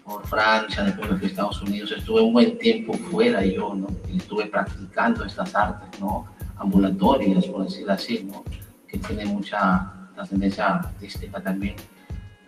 por 0.08 0.26
Francia, 0.26 0.84
después 0.84 1.20
de 1.20 1.26
Estados 1.26 1.60
Unidos, 1.60 1.92
estuve 1.92 2.22
un 2.22 2.32
buen 2.32 2.56
tiempo 2.56 2.94
fuera 2.94 3.44
yo, 3.44 3.74
¿no? 3.74 3.88
Y 4.10 4.16
estuve 4.16 4.46
practicando 4.46 5.24
estas 5.24 5.54
artes, 5.54 6.00
¿no? 6.00 6.26
Ambulatorias, 6.56 7.44
por 7.46 7.64
decirlo 7.64 7.92
así, 7.92 8.24
¿no? 8.24 8.42
Que 8.86 8.96
tiene 8.98 9.26
mucha 9.26 9.92
trascendencia 10.14 10.76
artística 10.76 11.40
también. 11.42 11.76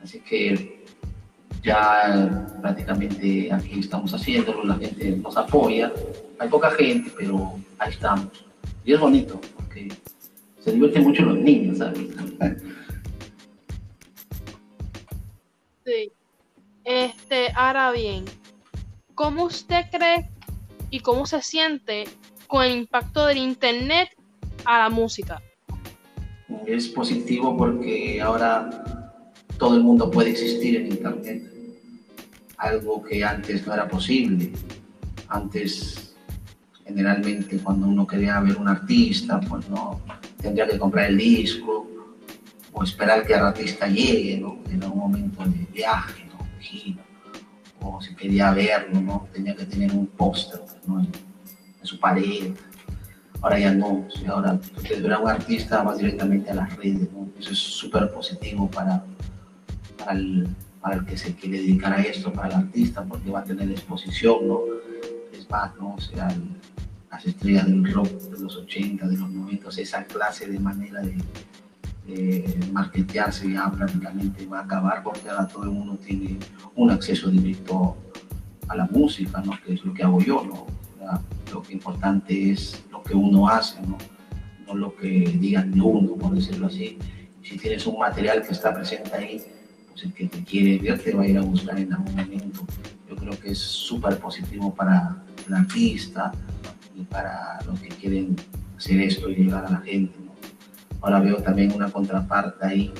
Así 0.02 0.20
que 0.20 0.86
ya 1.62 2.56
prácticamente 2.62 3.52
aquí 3.52 3.80
estamos 3.80 4.14
haciéndolo, 4.14 4.64
la 4.64 4.76
gente 4.76 5.10
nos 5.16 5.36
apoya, 5.36 5.92
hay 6.38 6.48
poca 6.48 6.70
gente, 6.70 7.12
pero 7.18 7.56
ahí 7.78 7.90
estamos. 7.90 8.46
Y 8.86 8.94
es 8.94 9.00
bonito, 9.00 9.38
porque 9.54 9.92
se 10.60 10.72
divierten 10.72 11.02
mucho 11.02 11.22
los 11.24 11.36
niños, 11.36 11.76
¿sabes? 11.76 12.00
Sí. 15.84 16.10
Este, 16.84 17.52
ahora 17.54 17.92
bien, 17.92 18.24
¿cómo 19.14 19.44
usted 19.44 19.84
cree 19.90 20.30
y 20.88 21.00
cómo 21.00 21.26
se 21.26 21.42
siente 21.42 22.04
con 22.46 22.64
el 22.64 22.76
impacto 22.76 23.26
del 23.26 23.36
Internet 23.38 24.08
a 24.64 24.78
la 24.78 24.88
música? 24.88 25.42
Es 26.66 26.88
positivo 26.88 27.56
porque 27.56 28.20
ahora 28.20 29.14
todo 29.58 29.76
el 29.76 29.82
mundo 29.82 30.10
puede 30.10 30.30
existir 30.30 30.76
en 30.76 30.86
Internet, 30.86 31.42
algo 32.56 33.02
que 33.02 33.22
antes 33.22 33.66
no 33.66 33.74
era 33.74 33.86
posible. 33.86 34.52
Antes, 35.28 36.16
generalmente, 36.84 37.58
cuando 37.58 37.86
uno 37.86 38.06
quería 38.06 38.40
ver 38.40 38.56
un 38.56 38.68
artista, 38.68 39.38
pues 39.40 39.68
no 39.68 40.00
tendría 40.40 40.66
que 40.66 40.78
comprar 40.78 41.10
el 41.10 41.18
disco 41.18 41.86
o 42.72 42.82
esperar 42.82 43.26
que 43.26 43.34
el 43.34 43.40
artista 43.40 43.86
llegue 43.86 44.38
¿no? 44.38 44.58
en 44.70 44.82
un 44.82 44.98
momento 44.98 45.44
de 45.44 45.66
viaje 45.72 46.29
o 47.82 48.00
si 48.00 48.14
quería 48.14 48.52
verlo, 48.52 49.00
¿no? 49.00 49.28
Tenía 49.32 49.54
que 49.56 49.64
tener 49.64 49.92
un 49.92 50.06
póster 50.06 50.60
¿no? 50.86 51.00
en, 51.00 51.08
su 51.82 51.98
pared. 51.98 52.52
Ahora 53.40 53.58
ya 53.58 53.72
no, 53.72 54.06
ahora 54.28 54.60
ver 54.84 55.12
a 55.12 55.18
un 55.18 55.28
artista 55.28 55.82
más 55.82 55.96
directamente 55.98 56.50
a 56.50 56.54
las 56.54 56.76
redes, 56.76 57.08
Eso 57.38 57.52
es 57.52 57.58
súper 57.58 58.12
positivo 58.12 58.70
para, 58.70 59.02
para 59.98 60.12
el, 60.12 60.46
para, 60.80 60.96
el, 60.96 61.06
que 61.06 61.16
se 61.16 61.34
quiere 61.34 61.58
dedicar 61.58 61.94
a 61.94 62.02
esto, 62.02 62.30
para 62.32 62.48
el 62.48 62.54
artista, 62.56 63.02
porque 63.02 63.30
va 63.30 63.40
a 63.40 63.44
tener 63.44 63.70
exposición, 63.70 64.46
¿no? 64.46 64.60
Es 65.32 65.48
más, 65.48 65.74
¿no? 65.76 65.94
O 65.94 66.00
sea, 66.00 66.28
las 67.10 67.26
estrellas 67.26 67.66
del 67.66 67.90
rock 67.92 68.08
de 68.08 68.40
los 68.40 68.56
80, 68.56 69.08
de 69.08 69.16
los 69.16 69.30
90, 69.30 69.68
esa 69.78 70.04
clase 70.04 70.46
de 70.46 70.58
manera 70.58 71.00
de, 71.00 71.16
eh, 72.08 72.58
marketearse 72.72 73.52
ya 73.52 73.70
prácticamente 73.70 74.46
va 74.46 74.60
a 74.60 74.62
acabar 74.64 75.02
porque 75.02 75.28
ahora 75.28 75.46
todo 75.46 75.64
el 75.64 75.70
mundo 75.70 75.98
tiene 76.04 76.38
un 76.74 76.90
acceso 76.90 77.30
directo 77.30 77.96
a 78.68 78.76
la 78.76 78.86
música, 78.86 79.42
¿no? 79.44 79.52
que 79.64 79.74
es 79.74 79.84
lo 79.84 79.92
que 79.92 80.02
hago 80.02 80.20
yo. 80.20 80.66
lo 81.52 81.62
que 81.62 81.72
importante 81.72 82.52
es 82.52 82.84
lo 82.90 83.02
que 83.02 83.14
uno 83.14 83.48
hace, 83.48 83.80
¿no? 83.82 83.98
no 84.66 84.74
lo 84.74 84.94
que 84.94 85.08
digan 85.08 85.72
de 85.72 85.80
uno, 85.80 86.14
por 86.14 86.34
decirlo 86.34 86.68
así. 86.68 86.98
Si 87.42 87.56
tienes 87.56 87.86
un 87.86 87.98
material 87.98 88.44
que 88.46 88.52
está 88.52 88.72
presente 88.72 89.12
ahí, 89.14 89.42
pues 89.90 90.04
el 90.04 90.12
que 90.12 90.26
te 90.26 90.44
quiere 90.44 90.78
ver 90.78 91.02
te 91.02 91.12
va 91.12 91.22
a 91.22 91.26
ir 91.26 91.38
a 91.38 91.42
buscar 91.42 91.78
en 91.78 91.92
algún 91.92 92.14
momento. 92.14 92.64
Yo 93.08 93.16
creo 93.16 93.38
que 93.40 93.50
es 93.50 93.58
súper 93.58 94.18
positivo 94.18 94.72
para 94.72 95.16
el 95.46 95.54
artista 95.54 96.32
y 96.94 97.02
para 97.02 97.58
los 97.66 97.80
que 97.80 97.88
quieren 97.88 98.36
hacer 98.76 99.00
esto 99.00 99.28
y 99.28 99.34
llegar 99.34 99.66
a 99.66 99.70
la 99.70 99.78
gente. 99.78 100.29
Ahora 101.02 101.20
veo 101.20 101.36
también 101.36 101.72
una 101.72 101.90
contraparte 101.90 102.66
ahí, 102.66 102.92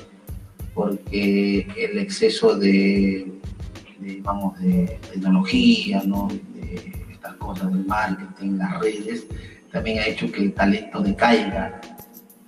porque 0.75 1.67
el 1.77 1.99
exceso 1.99 2.57
de, 2.57 3.41
vamos, 4.23 4.59
de 4.61 4.99
tecnología, 5.13 6.03
¿no? 6.05 6.29
de 6.55 6.93
estas 7.13 7.35
cosas 7.35 7.73
del 7.73 7.85
marketing, 7.85 8.57
las 8.57 8.81
redes, 8.81 9.27
también 9.71 9.99
ha 9.99 10.07
hecho 10.07 10.31
que 10.33 10.43
el 10.43 10.55
talento 10.55 11.01
decaiga. 11.01 11.81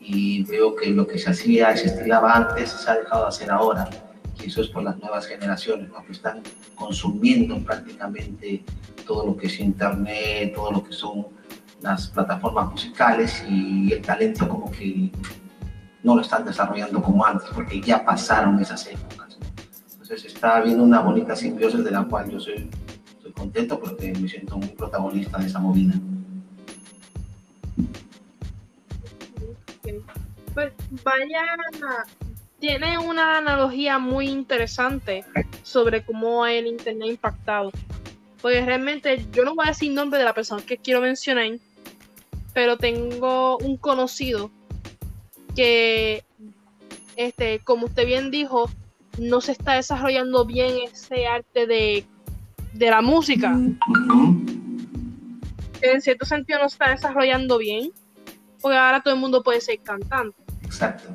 Y 0.01 0.43
veo 0.45 0.75
que 0.75 0.91
lo 0.91 1.07
que 1.07 1.19
se 1.19 1.31
hacía, 1.31 1.77
se 1.77 1.87
estilaba 1.87 2.35
antes, 2.35 2.71
se 2.71 2.91
ha 2.91 2.97
dejado 2.97 3.23
de 3.23 3.29
hacer 3.29 3.51
ahora. 3.51 3.89
Y 4.43 4.47
eso 4.49 4.63
es 4.63 4.69
por 4.69 4.83
las 4.83 4.99
nuevas 4.99 5.27
generaciones, 5.27 5.89
¿no? 5.91 6.05
que 6.05 6.13
están 6.13 6.43
consumiendo 6.75 7.59
prácticamente 7.59 8.65
todo 9.07 9.27
lo 9.27 9.37
que 9.37 9.47
es 9.47 9.61
internet, 9.61 10.55
todo 10.55 10.73
lo 10.73 10.83
que 10.83 10.93
son 10.93 11.27
las 11.83 12.09
plataformas 12.09 12.71
musicales 12.71 13.45
y 13.49 13.93
el 13.93 14.03
talento 14.03 14.49
como 14.49 14.71
que 14.71 15.11
no 16.03 16.15
lo 16.17 16.23
están 16.23 16.45
desarrollando 16.45 17.03
como 17.03 17.25
antes, 17.25 17.49
porque 17.55 17.81
ya 17.81 18.05
pasaron 18.05 18.61
esas 18.61 18.87
épocas. 18.87 19.39
Entonces 19.93 20.25
está 20.25 20.57
habiendo 20.57 20.83
una 20.83 21.01
bonita 21.01 21.37
simbiosis 21.37 21.85
de 21.85 21.91
la 21.91 22.05
cual 22.05 22.31
yo 22.31 22.41
soy, 22.41 22.69
estoy 23.17 23.33
contento 23.33 23.79
porque 23.79 24.13
me 24.13 24.29
siento 24.29 24.57
muy 24.59 24.69
protagonista 24.69 25.39
de 25.39 25.47
esa 25.47 25.59
movida. 25.59 25.95
Pues 30.55 30.73
vaya, 31.03 31.43
tiene 32.59 32.99
una 32.99 33.39
analogía 33.39 33.99
muy 33.99 34.29
interesante 34.29 35.25
sobre 35.63 36.05
cómo 36.05 36.47
el 36.47 36.67
Internet 36.67 37.09
ha 37.09 37.11
impactado. 37.11 37.73
Porque 38.43 38.61
realmente 38.65 39.25
yo 39.33 39.45
no 39.45 39.55
voy 39.55 39.67
a 39.67 39.69
decir 39.69 39.93
nombre 39.93 40.19
de 40.19 40.25
la 40.25 40.35
persona 40.35 40.63
que 40.67 40.77
quiero 40.77 41.01
mencionar, 41.01 41.59
pero 42.53 42.77
tengo 42.77 43.57
un 43.59 43.77
conocido 43.77 44.51
que, 45.55 46.25
este, 47.17 47.61
como 47.61 47.87
usted 47.87 48.07
bien 48.07 48.31
dijo, 48.31 48.71
no 49.19 49.41
se 49.41 49.53
está 49.53 49.75
desarrollando 49.75 50.45
bien 50.45 50.75
ese 50.91 51.27
arte 51.27 51.67
de, 51.67 52.07
de 52.73 52.91
la 52.91 53.03
música. 53.03 53.59
En 55.81 56.01
cierto 56.01 56.25
sentido 56.25 56.61
no 56.61 56.69
se 56.69 56.75
está 56.75 56.91
desarrollando 56.91 57.59
bien, 57.59 57.91
porque 58.61 58.79
ahora 58.79 59.03
todo 59.03 59.15
el 59.15 59.21
mundo 59.21 59.43
puede 59.43 59.61
ser 59.61 59.81
cantante. 59.81 60.37
Exacto. 60.63 61.09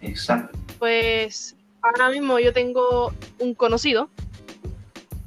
Exacto. 0.00 0.58
Pues 0.78 1.56
ahora 1.82 2.10
mismo 2.10 2.38
yo 2.38 2.52
tengo 2.52 3.12
un 3.38 3.54
conocido 3.54 4.08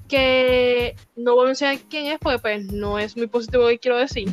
que 0.08 0.96
no 1.15 1.36
voy 1.36 1.46
a 1.46 1.48
mencionar 1.48 1.80
quién 1.89 2.08
es 2.08 2.20
porque 2.20 2.39
pues 2.39 2.72
no 2.72 3.00
es 3.00 3.15
muy 3.15 3.27
positivo 3.27 3.63
lo 3.63 3.70
que 3.70 3.80
quiero 3.80 3.98
decir. 3.98 4.32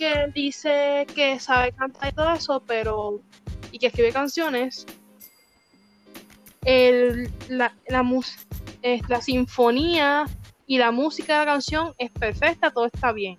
Que 0.00 0.32
dice 0.34 1.06
que 1.14 1.38
sabe 1.38 1.72
cantar 1.72 2.08
y 2.08 2.12
todo 2.14 2.32
eso, 2.32 2.62
pero 2.66 3.20
y 3.70 3.78
que 3.78 3.88
escribe 3.88 4.14
canciones. 4.14 4.86
El, 6.64 7.30
la, 7.50 7.76
la, 7.86 8.02
la 9.08 9.20
sinfonía 9.20 10.24
y 10.66 10.78
la 10.78 10.90
música 10.90 11.34
de 11.34 11.44
la 11.44 11.52
canción 11.52 11.94
es 11.98 12.10
perfecta, 12.12 12.70
todo 12.70 12.86
está 12.86 13.12
bien. 13.12 13.36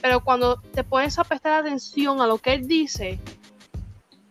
Pero 0.00 0.22
cuando 0.22 0.60
te 0.60 0.84
pones 0.84 1.18
a 1.18 1.24
prestar 1.24 1.54
atención 1.54 2.20
a 2.20 2.28
lo 2.28 2.38
que 2.38 2.54
él 2.54 2.68
dice, 2.68 3.18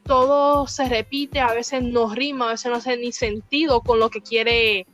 todo 0.05 0.65
se 0.67 0.87
repite, 0.87 1.41
a 1.41 1.53
veces 1.53 1.83
no 1.83 2.15
rima, 2.15 2.45
a 2.45 2.51
veces 2.51 2.71
no 2.71 2.77
hace 2.77 2.95
ni 2.95 3.11
sentido 3.11 3.81
con 3.81 3.99
lo 3.99 4.09
que 4.09 4.21
quiere 4.21 4.87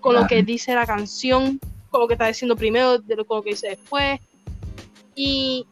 con 0.00 0.16
lo 0.16 0.26
que 0.26 0.42
dice 0.42 0.74
la 0.74 0.84
canción, 0.84 1.60
con 1.90 2.00
lo 2.00 2.08
que 2.08 2.14
está 2.14 2.26
diciendo 2.26 2.56
primero, 2.56 2.98
de 2.98 3.14
lo, 3.14 3.24
con 3.24 3.36
lo 3.36 3.42
que 3.44 3.50
dice 3.50 3.68
después. 3.68 4.18
Y 5.16 5.66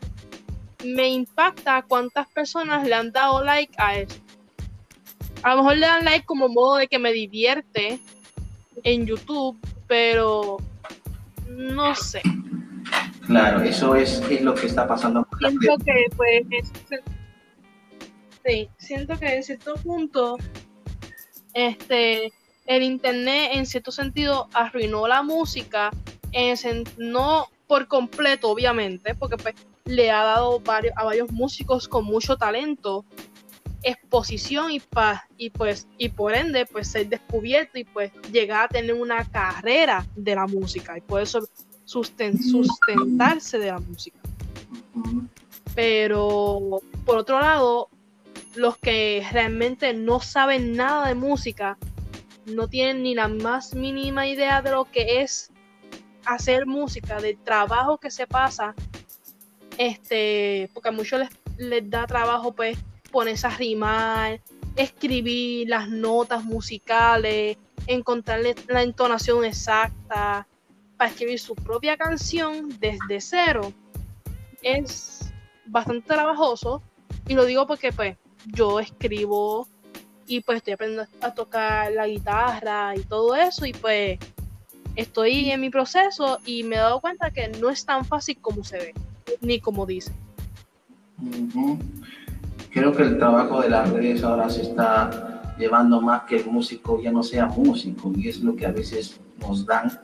me 0.85 1.09
impacta 1.11 1.85
cuántas 1.87 2.27
personas 2.29 2.87
le 2.87 2.95
han 2.95 3.13
dado 3.13 3.45
like 3.45 3.75
a 3.79 3.99
eso. 3.99 4.19
A 5.43 5.51
lo 5.51 5.59
mejor 5.59 5.77
le 5.77 5.87
dan 5.87 6.05
like 6.05 6.25
como 6.25 6.49
modo 6.49 6.77
de 6.77 6.89
que 6.89 6.99
me 6.99 7.13
divierte 7.13 8.01
en 8.83 9.07
YouTube, 9.07 9.57
pero 9.87 10.57
no 11.49 11.95
sé. 11.95 12.23
Claro, 13.27 13.63
eso 13.63 13.95
es, 13.95 14.23
es 14.31 14.43
lo 14.43 14.55
que 14.55 14.67
está 14.67 14.87
pasando. 14.87 15.27
Siento 15.39 15.77
que, 15.85 16.07
pues, 16.17 16.43
sí, 18.45 18.69
siento 18.79 19.19
que 19.19 19.37
en 19.37 19.43
cierto 19.43 19.75
punto, 19.77 20.37
este, 21.55 22.33
el 22.67 22.83
internet 22.83 23.51
en 23.53 23.67
cierto 23.67 23.93
sentido 23.93 24.49
arruinó 24.53 25.07
la 25.07 25.23
música, 25.23 25.91
en, 26.33 26.85
no 26.99 27.49
por 27.67 27.89
completo 27.89 28.51
obviamente, 28.51 29.15
porque 29.15 29.37
pues 29.37 29.55
le 29.85 30.11
ha 30.11 30.23
dado 30.23 30.61
varios, 30.61 30.95
a 30.97 31.05
varios 31.05 31.31
músicos 31.33 31.89
con 31.89 32.05
mucho 32.05 32.37
talento 32.37 33.05
exposición 33.85 34.71
y, 34.71 34.81
pa, 34.81 35.29
y 35.37 35.51
pues 35.51 35.87
y 35.99 36.09
por 36.09 36.35
ende 36.35 36.67
pues 36.67 36.89
ser 36.89 37.09
descubierto 37.09 37.79
y 37.79 37.85
pues 37.85 38.11
llegar 38.33 38.65
a 38.65 38.69
tener 38.69 38.95
una 38.95 39.25
carrera 39.27 40.07
de 40.17 40.35
la 40.35 40.47
música 40.47 40.97
y 40.97 41.03
poder 41.03 41.29
sustentarse 41.85 43.59
de 43.59 43.67
la 43.67 43.79
música. 43.79 44.19
Pero 45.75 46.81
por 47.05 47.19
otro 47.19 47.41
lado, 47.41 47.91
los 48.55 48.79
que 48.79 49.27
realmente 49.31 49.93
no 49.93 50.21
saben 50.21 50.73
nada 50.73 51.09
de 51.09 51.15
música 51.15 51.77
no 52.47 52.69
tienen 52.69 53.03
ni 53.03 53.15
la 53.15 53.29
más 53.29 53.75
mínima 53.75 54.27
idea 54.27 54.63
de 54.63 54.71
lo 54.71 54.85
que 54.87 55.23
es 55.23 55.51
hacer 56.27 56.67
música, 56.67 57.21
del 57.21 57.39
trabajo 57.39 57.99
que 57.99 58.11
se 58.11 58.27
pasa, 58.27 58.75
este, 59.79 60.71
porque 60.73 60.89
a 60.89 60.93
muchos 60.93 61.21
les, 61.21 61.31
les 61.59 61.91
da 61.91 62.07
trabajo 62.07 62.53
pues 62.53 62.79
ponerse 63.11 63.47
a 63.47 63.51
rimar, 63.51 64.41
escribir 64.77 65.69
las 65.69 65.89
notas 65.89 66.45
musicales, 66.45 67.57
encontrarle 67.87 68.55
la 68.69 68.83
entonación 68.83 69.45
exacta, 69.45 70.47
para 70.97 71.11
escribir 71.11 71.39
su 71.39 71.55
propia 71.55 71.97
canción 71.97 72.69
desde 72.79 73.21
cero. 73.21 73.73
Es 74.63 75.33
bastante 75.67 76.07
trabajoso 76.07 76.83
y 77.27 77.35
lo 77.35 77.45
digo 77.45 77.67
porque 77.67 77.93
pues 77.93 78.17
yo 78.47 78.81
escribo 78.81 79.67
y 80.27 80.41
pues 80.41 80.59
estoy 80.59 80.75
aprendiendo 80.75 81.11
a 81.21 81.35
tocar 81.35 81.93
la 81.93 82.07
guitarra 82.07 82.95
y 82.97 83.01
todo 83.03 83.35
eso 83.35 83.67
y 83.67 83.73
pues 83.73 84.19
estoy 84.97 85.51
en 85.51 85.61
mi 85.61 85.71
proceso 85.71 86.39
y 86.45 86.63
me 86.63 86.77
he 86.77 86.79
dado 86.79 87.01
cuenta 87.01 87.31
que 87.31 87.49
no 87.61 87.71
es 87.71 87.85
tan 87.85 88.05
fácil 88.05 88.39
como 88.41 88.65
se 88.65 88.79
ve, 88.79 88.95
ni 89.41 89.61
como 89.61 89.87
dice. 89.87 90.13
Creo 92.71 92.93
que 92.93 93.03
el 93.03 93.19
trabajo 93.19 93.61
de 93.61 93.71
las 93.71 93.91
redes 93.91 94.23
ahora 94.23 94.49
se 94.51 94.63
está 94.63 95.55
llevando 95.59 96.01
más 96.01 96.23
que 96.23 96.37
el 96.37 96.47
músico 96.47 97.01
ya 97.01 97.13
no 97.13 97.23
sea 97.23 97.47
músico 97.47 98.13
y 98.17 98.29
es 98.29 98.41
lo 98.41 98.57
que 98.57 98.67
a 98.67 98.73
veces 98.73 99.21
nos 99.41 99.65
dan 99.65 99.99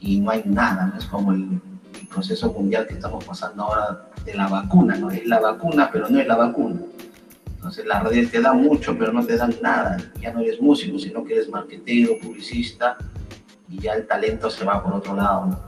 y 0.00 0.20
no 0.20 0.30
hay 0.30 0.42
nada, 0.44 0.86
¿no? 0.86 0.98
es 0.98 1.06
como 1.06 1.32
el, 1.32 1.60
el 1.98 2.06
proceso 2.08 2.52
mundial 2.52 2.86
que 2.86 2.94
estamos 2.94 3.24
pasando 3.24 3.64
ahora 3.64 4.10
de 4.24 4.34
la 4.34 4.48
vacuna, 4.48 4.96
¿no? 4.96 5.10
Es 5.10 5.24
la 5.26 5.40
vacuna, 5.40 5.88
pero 5.90 6.08
no 6.08 6.18
es 6.20 6.26
la 6.26 6.36
vacuna. 6.36 6.80
Entonces 7.54 7.86
las 7.86 8.02
redes 8.04 8.30
te 8.30 8.40
dan 8.40 8.62
mucho, 8.62 8.96
pero 8.98 9.12
no 9.12 9.24
te 9.24 9.36
dan 9.36 9.54
nada. 9.62 9.96
Ya 10.20 10.32
no 10.32 10.40
eres 10.40 10.60
músico, 10.60 10.98
sino 10.98 11.24
que 11.24 11.34
eres 11.34 11.48
marketero, 11.48 12.18
publicista, 12.22 12.98
y 13.68 13.80
ya 13.80 13.94
el 13.94 14.06
talento 14.06 14.50
se 14.50 14.64
va 14.64 14.82
por 14.82 14.94
otro 14.94 15.14
lado. 15.14 15.58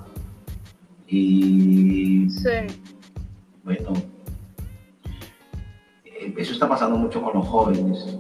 Y 1.07 2.29
sí. 2.31 2.77
bueno, 3.65 3.93
eh, 6.05 6.35
eso 6.37 6.53
está 6.53 6.69
pasando 6.69 6.97
mucho 6.97 7.23
con 7.23 7.35
los 7.35 7.47
jóvenes. 7.47 8.19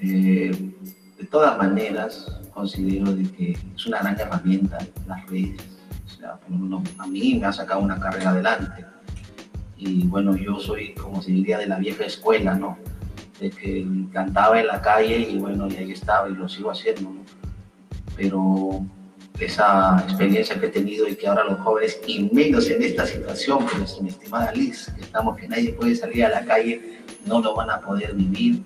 Eh, 0.00 0.74
de 1.18 1.26
todas 1.26 1.58
maneras, 1.58 2.40
considero 2.52 3.12
de 3.12 3.30
que 3.32 3.58
es 3.74 3.86
una 3.86 3.98
gran 4.00 4.18
herramienta 4.18 4.78
las 5.06 5.26
redes. 5.26 5.60
O 6.06 6.08
sea, 6.08 6.36
por 6.36 6.50
lo 6.50 6.58
menos 6.58 6.82
a 6.98 7.06
mí 7.06 7.38
me 7.40 7.46
ha 7.46 7.52
sacado 7.52 7.80
una 7.80 7.98
carrera 7.98 8.30
adelante 8.30 8.84
y 9.76 10.06
bueno, 10.06 10.36
yo 10.36 10.58
soy, 10.58 10.94
como 10.94 11.20
se 11.20 11.32
diría, 11.32 11.58
de 11.58 11.66
la 11.66 11.78
vieja 11.78 12.04
escuela, 12.04 12.54
¿no? 12.54 12.78
De 13.38 13.50
que 13.50 13.86
cantaba 14.12 14.60
en 14.60 14.68
la 14.68 14.80
calle 14.80 15.18
y 15.18 15.38
bueno, 15.38 15.68
y 15.68 15.76
ahí 15.76 15.92
estaba 15.92 16.28
y 16.28 16.34
lo 16.34 16.48
sigo 16.48 16.70
haciendo, 16.70 17.10
¿no? 17.10 17.20
Pero 18.16 18.84
esa 19.38 20.04
experiencia 20.04 20.58
que 20.60 20.66
he 20.66 20.70
tenido 20.70 21.08
y 21.08 21.16
que 21.16 21.26
ahora 21.26 21.44
los 21.44 21.58
jóvenes, 21.60 22.00
y 22.06 22.30
menos 22.32 22.70
en 22.70 22.82
esta 22.82 23.06
situación, 23.06 23.66
pues 23.76 24.00
mi 24.00 24.10
estimada 24.10 24.52
Liz, 24.52 24.92
que 24.96 25.02
estamos 25.02 25.36
que 25.36 25.48
nadie 25.48 25.72
puede 25.72 25.96
salir 25.96 26.24
a 26.24 26.28
la 26.28 26.44
calle, 26.44 27.00
no 27.26 27.40
lo 27.40 27.54
van 27.54 27.70
a 27.70 27.80
poder 27.80 28.14
vivir. 28.14 28.62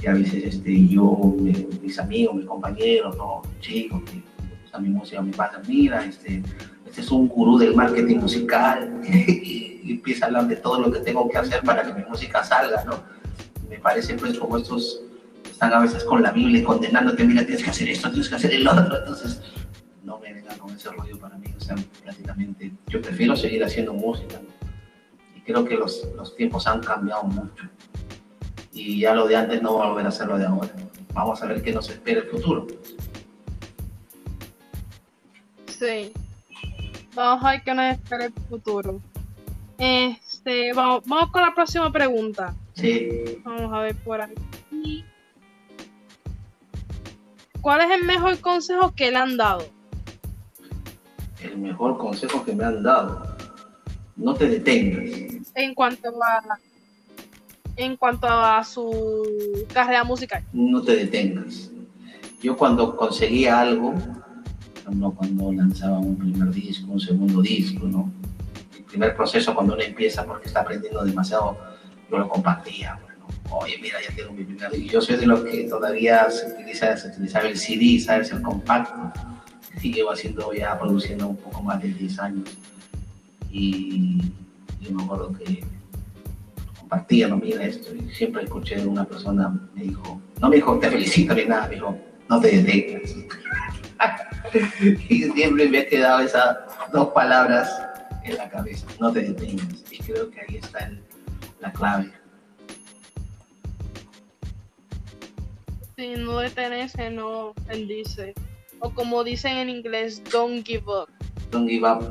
Y 0.00 0.06
a 0.08 0.14
veces 0.14 0.54
este, 0.54 0.88
yo, 0.88 1.36
mis 1.80 1.98
amigos, 1.98 2.34
mis 2.34 2.46
compañeros, 2.46 3.16
¿no? 3.16 3.42
chicos 3.60 4.02
que 4.10 4.20
a 4.72 4.78
mi 4.78 4.88
música, 4.88 5.20
me 5.20 5.32
pasa, 5.32 5.60
mira, 5.68 6.02
este, 6.04 6.42
este 6.86 7.02
es 7.02 7.10
un 7.10 7.28
gurú 7.28 7.58
del 7.58 7.74
marketing 7.74 8.16
musical. 8.16 9.00
y 9.82 9.92
empieza 9.92 10.24
a 10.24 10.28
hablar 10.28 10.48
de 10.48 10.56
todo 10.56 10.80
lo 10.80 10.90
que 10.90 11.00
tengo 11.00 11.28
que 11.28 11.38
hacer 11.38 11.62
para 11.62 11.82
que 11.82 11.92
mi 11.92 12.04
música 12.08 12.42
salga, 12.42 12.82
¿no? 12.84 13.00
Me 13.68 13.78
parece 13.78 14.14
pues 14.14 14.38
como 14.38 14.56
estos 14.56 15.02
están 15.62 15.78
a 15.78 15.82
veces 15.82 16.02
con 16.02 16.20
la 16.20 16.32
Biblia 16.32 16.64
condenándote, 16.64 17.22
mira, 17.22 17.46
tienes 17.46 17.62
que 17.62 17.70
hacer 17.70 17.88
esto, 17.88 18.10
tienes 18.10 18.28
que 18.28 18.34
hacer 18.34 18.52
el 18.52 18.66
otro, 18.66 18.98
entonces 18.98 19.40
no 20.02 20.18
me 20.18 20.32
venga 20.32 20.58
con 20.58 20.74
ese 20.74 20.90
rollo 20.90 21.16
para 21.20 21.38
mí, 21.38 21.46
o 21.56 21.60
sea, 21.60 21.76
prácticamente 22.02 22.72
yo 22.88 23.00
prefiero 23.00 23.36
seguir 23.36 23.62
haciendo 23.62 23.94
música, 23.94 24.40
y 25.36 25.40
creo 25.42 25.64
que 25.64 25.76
los, 25.76 26.02
los 26.16 26.34
tiempos 26.34 26.66
han 26.66 26.80
cambiado 26.80 27.22
mucho, 27.22 27.68
y 28.72 28.98
ya 28.98 29.14
lo 29.14 29.28
de 29.28 29.36
antes 29.36 29.62
no 29.62 29.76
va 29.76 29.84
a 29.84 29.88
volver 29.90 30.06
a 30.08 30.10
ser 30.10 30.26
lo 30.26 30.36
de 30.36 30.46
ahora. 30.46 30.70
Vamos 31.14 31.40
a 31.40 31.46
ver 31.46 31.62
qué 31.62 31.72
nos 31.72 31.88
espera 31.90 32.22
el 32.22 32.26
futuro. 32.26 32.66
Sí. 35.66 36.12
Vamos 37.14 37.44
a 37.44 37.50
ver 37.50 37.62
qué 37.62 37.74
nos 37.74 37.92
espera 37.92 38.24
el 38.24 38.32
futuro. 38.48 39.00
Este, 39.78 40.72
vamos, 40.72 41.04
vamos 41.06 41.30
con 41.30 41.42
la 41.42 41.54
próxima 41.54 41.92
pregunta. 41.92 42.52
Sí. 42.72 43.38
Vamos 43.44 43.72
a 43.72 43.80
ver 43.82 43.94
por 43.96 44.22
aquí. 44.22 44.34
¿Cuál 47.62 47.80
es 47.80 47.90
el 47.98 48.04
mejor 48.04 48.38
consejo 48.40 48.92
que 48.94 49.10
le 49.10 49.16
han 49.16 49.38
dado? 49.38 49.64
El 51.40 51.56
mejor 51.56 51.96
consejo 51.96 52.44
que 52.44 52.54
me 52.54 52.64
han 52.64 52.82
dado. 52.82 53.34
No 54.16 54.34
te 54.34 54.48
detengas. 54.48 55.30
En 55.54 55.74
cuanto 55.74 56.08
a 56.22 56.58
en 57.76 57.96
cuanto 57.96 58.26
a 58.26 58.62
su 58.62 59.66
carrera 59.72 60.04
musical. 60.04 60.44
No 60.52 60.82
te 60.82 60.94
detengas. 60.94 61.70
Yo 62.42 62.56
cuando 62.56 62.94
conseguía 62.96 63.60
algo, 63.60 63.94
cuando 65.16 65.52
lanzaba 65.52 65.98
un 65.98 66.16
primer 66.16 66.50
disco, 66.50 66.92
un 66.92 67.00
segundo 67.00 67.40
disco, 67.40 67.86
¿no? 67.86 68.12
El 68.76 68.84
primer 68.84 69.16
proceso 69.16 69.54
cuando 69.54 69.74
uno 69.74 69.82
empieza 69.82 70.24
porque 70.24 70.48
está 70.48 70.60
aprendiendo 70.60 71.02
demasiado, 71.04 71.56
yo 72.10 72.18
lo 72.18 72.28
compartía. 72.28 72.98
Oye, 73.52 73.78
mira, 73.80 73.98
ya 74.00 74.14
tengo 74.16 74.32
mi 74.32 74.44
primer 74.44 74.70
disco. 74.70 74.92
Yo 74.92 75.00
soy 75.00 75.16
de 75.16 75.26
los 75.26 75.44
que 75.44 75.64
todavía 75.64 76.30
se 76.30 76.46
utiliza, 76.46 76.96
se 76.96 77.08
utilizaba 77.08 77.48
el 77.48 77.58
CD, 77.58 78.00
¿sabes? 78.00 78.32
El 78.32 78.40
compacto. 78.42 79.12
Y 79.82 79.92
llevo 79.92 80.12
haciendo 80.12 80.52
ya, 80.52 80.78
produciendo 80.78 81.28
un 81.28 81.36
poco 81.36 81.62
más 81.62 81.82
de 81.82 81.88
10 81.88 82.18
años. 82.20 82.48
Y 83.50 84.22
yo 84.80 84.92
me 84.92 85.02
acuerdo 85.02 85.32
que 85.32 85.62
compartía, 86.78 87.28
no 87.28 87.36
mira 87.36 87.64
esto. 87.64 87.94
Y 87.94 88.08
siempre 88.14 88.44
escuché 88.44 88.76
de 88.76 88.86
una 88.86 89.04
persona, 89.04 89.54
me 89.74 89.82
dijo, 89.82 90.20
no 90.40 90.48
me 90.48 90.56
dijo 90.56 90.78
te 90.78 90.90
felicito 90.90 91.34
ni 91.34 91.44
nada, 91.44 91.68
me 91.68 91.74
dijo, 91.74 91.98
no 92.28 92.40
te 92.40 92.56
detengas. 92.56 93.14
y 95.08 95.22
siempre 95.30 95.68
me 95.68 95.78
ha 95.80 95.86
quedado 95.86 96.20
esas 96.20 96.56
dos 96.92 97.08
palabras 97.08 97.70
en 98.24 98.36
la 98.36 98.48
cabeza, 98.48 98.86
no 98.98 99.12
te 99.12 99.20
detengas. 99.20 99.84
Y 99.90 99.98
creo 99.98 100.30
que 100.30 100.40
ahí 100.40 100.56
está 100.56 100.90
la 101.60 101.72
clave. 101.72 102.21
Sí, 106.02 106.14
no 106.18 106.40
detenerse, 106.40 107.10
no 107.12 107.54
dice 107.86 108.34
O 108.80 108.90
como 108.90 109.22
dicen 109.22 109.56
en 109.58 109.70
inglés, 109.70 110.20
don't 110.32 110.66
give 110.66 110.82
up. 110.88 111.08
Don't 111.52 111.70
give 111.70 111.88
up. 111.88 112.02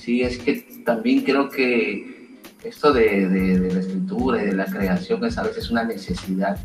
Sí, 0.00 0.22
es 0.22 0.36
que 0.36 0.82
también 0.84 1.20
creo 1.20 1.48
que 1.48 2.40
esto 2.64 2.92
de, 2.92 3.28
de 3.28 3.72
la 3.72 3.78
escritura 3.78 4.42
y 4.42 4.46
de 4.46 4.54
la 4.54 4.64
creación 4.64 5.24
es 5.24 5.38
a 5.38 5.44
veces 5.44 5.70
una 5.70 5.84
necesidad 5.84 6.58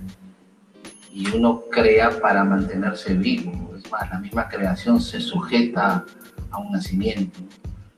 y 1.13 1.27
uno 1.27 1.65
crea 1.69 2.19
para 2.19 2.43
mantenerse 2.43 3.13
vivo. 3.13 3.71
Es 3.77 3.91
más, 3.91 4.09
la 4.09 4.17
misma 4.17 4.49
creación 4.49 4.99
se 4.99 5.21
sujeta 5.21 6.03
a 6.49 6.57
un 6.57 6.71
nacimiento. 6.71 7.41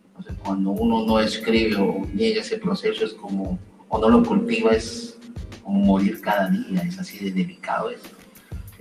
Entonces, 0.08 0.36
cuando 0.44 0.72
uno 0.72 1.06
no 1.06 1.22
escribe 1.22 1.78
o 1.78 2.06
niega 2.14 2.42
ese 2.42 2.58
proceso, 2.58 3.06
es 3.06 3.14
como, 3.14 3.58
o 3.88 3.98
no 3.98 4.10
lo 4.10 4.22
cultiva, 4.26 4.72
es 4.72 5.18
como 5.64 5.80
morir 5.80 6.20
cada 6.20 6.50
día, 6.50 6.82
es 6.82 7.00
así 7.00 7.18
de 7.24 7.32
delicado 7.32 7.92
esto. 7.92 8.21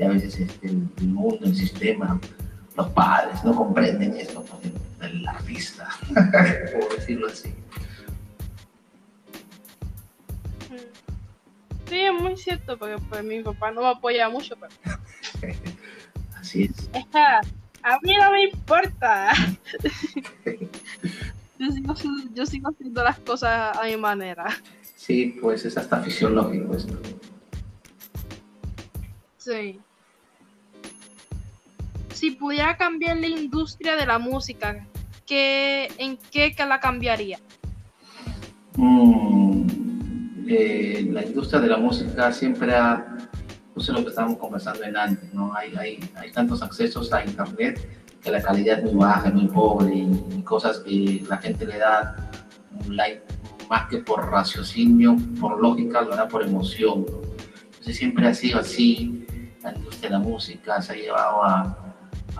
A 0.02 0.08
veces 0.08 0.40
este, 0.40 0.68
el, 0.68 1.08
mundo, 1.08 1.44
el 1.44 1.54
sistema, 1.54 2.18
los 2.76 2.88
padres 2.90 3.44
no 3.44 3.54
comprenden 3.54 4.16
esto, 4.16 4.44
el 5.02 5.28
artista, 5.28 5.88
por 6.72 6.96
decirlo 6.96 7.26
así. 7.26 7.54
Sí, 11.86 12.00
es 12.00 12.14
muy 12.14 12.36
cierto, 12.36 12.78
porque 12.78 12.96
pues 13.08 13.24
mi 13.24 13.42
papá 13.42 13.72
no 13.72 13.82
me 13.82 13.88
apoya 13.88 14.28
mucho, 14.28 14.54
pero... 14.56 14.72
Así 16.36 16.62
es. 16.64 16.88
a 17.82 17.98
mí 18.02 18.14
no 18.16 18.30
me 18.30 18.44
importa. 18.44 19.32
yo, 21.58 22.46
sigo, 22.46 22.68
haciendo 22.68 23.04
las 23.04 23.18
cosas 23.18 23.76
a 23.76 23.84
mi 23.84 23.96
manera. 23.96 24.46
Sí, 24.96 25.36
pues 25.40 25.64
es 25.66 25.76
hasta 25.76 26.00
fisiológico 26.00 26.74
esto. 26.74 26.98
Sí. 29.36 29.80
Si 32.20 32.32
pudiera 32.32 32.76
cambiar 32.76 33.16
la 33.16 33.28
industria 33.28 33.96
de 33.96 34.04
la 34.04 34.18
música, 34.18 34.86
¿qué, 35.24 35.90
¿en 35.96 36.18
qué 36.30 36.54
la 36.68 36.78
cambiaría? 36.78 37.38
Mm, 38.76 39.64
eh, 40.46 41.08
la 41.12 41.24
industria 41.24 41.62
de 41.62 41.68
la 41.68 41.78
música 41.78 42.30
siempre 42.30 42.74
ha, 42.74 43.16
no 43.74 43.82
sé 43.82 43.92
lo 43.92 44.02
que 44.02 44.10
estábamos 44.10 44.36
conversando 44.36 44.84
en 44.84 44.98
antes, 44.98 45.32
¿no? 45.32 45.54
Hay, 45.54 45.74
hay, 45.74 46.10
hay 46.14 46.30
tantos 46.30 46.62
accesos 46.62 47.10
a 47.10 47.24
internet 47.24 47.88
que 48.22 48.30
la 48.30 48.42
calidad 48.42 48.80
es 48.80 48.84
muy 48.84 48.96
baja, 48.96 49.30
muy 49.30 49.48
pobre 49.48 49.94
y, 49.94 50.42
cosas 50.42 50.80
que 50.80 51.24
la 51.26 51.38
gente 51.38 51.64
le 51.64 51.78
da 51.78 52.30
un 52.84 52.96
like 52.96 53.22
más 53.70 53.88
que 53.88 53.96
por 53.96 54.30
raciocinio, 54.30 55.16
por 55.40 55.58
lógica, 55.58 56.02
lo 56.02 56.14
da 56.14 56.28
por 56.28 56.42
emoción. 56.42 57.06
Entonces 57.64 57.96
siempre 57.96 58.28
ha 58.28 58.34
sido 58.34 58.60
así, 58.60 59.24
la 59.62 59.72
industria 59.72 60.10
de 60.10 60.18
la 60.18 60.22
música 60.22 60.82
se 60.82 60.92
ha 60.92 60.96
llevado 60.96 61.44
a, 61.44 61.79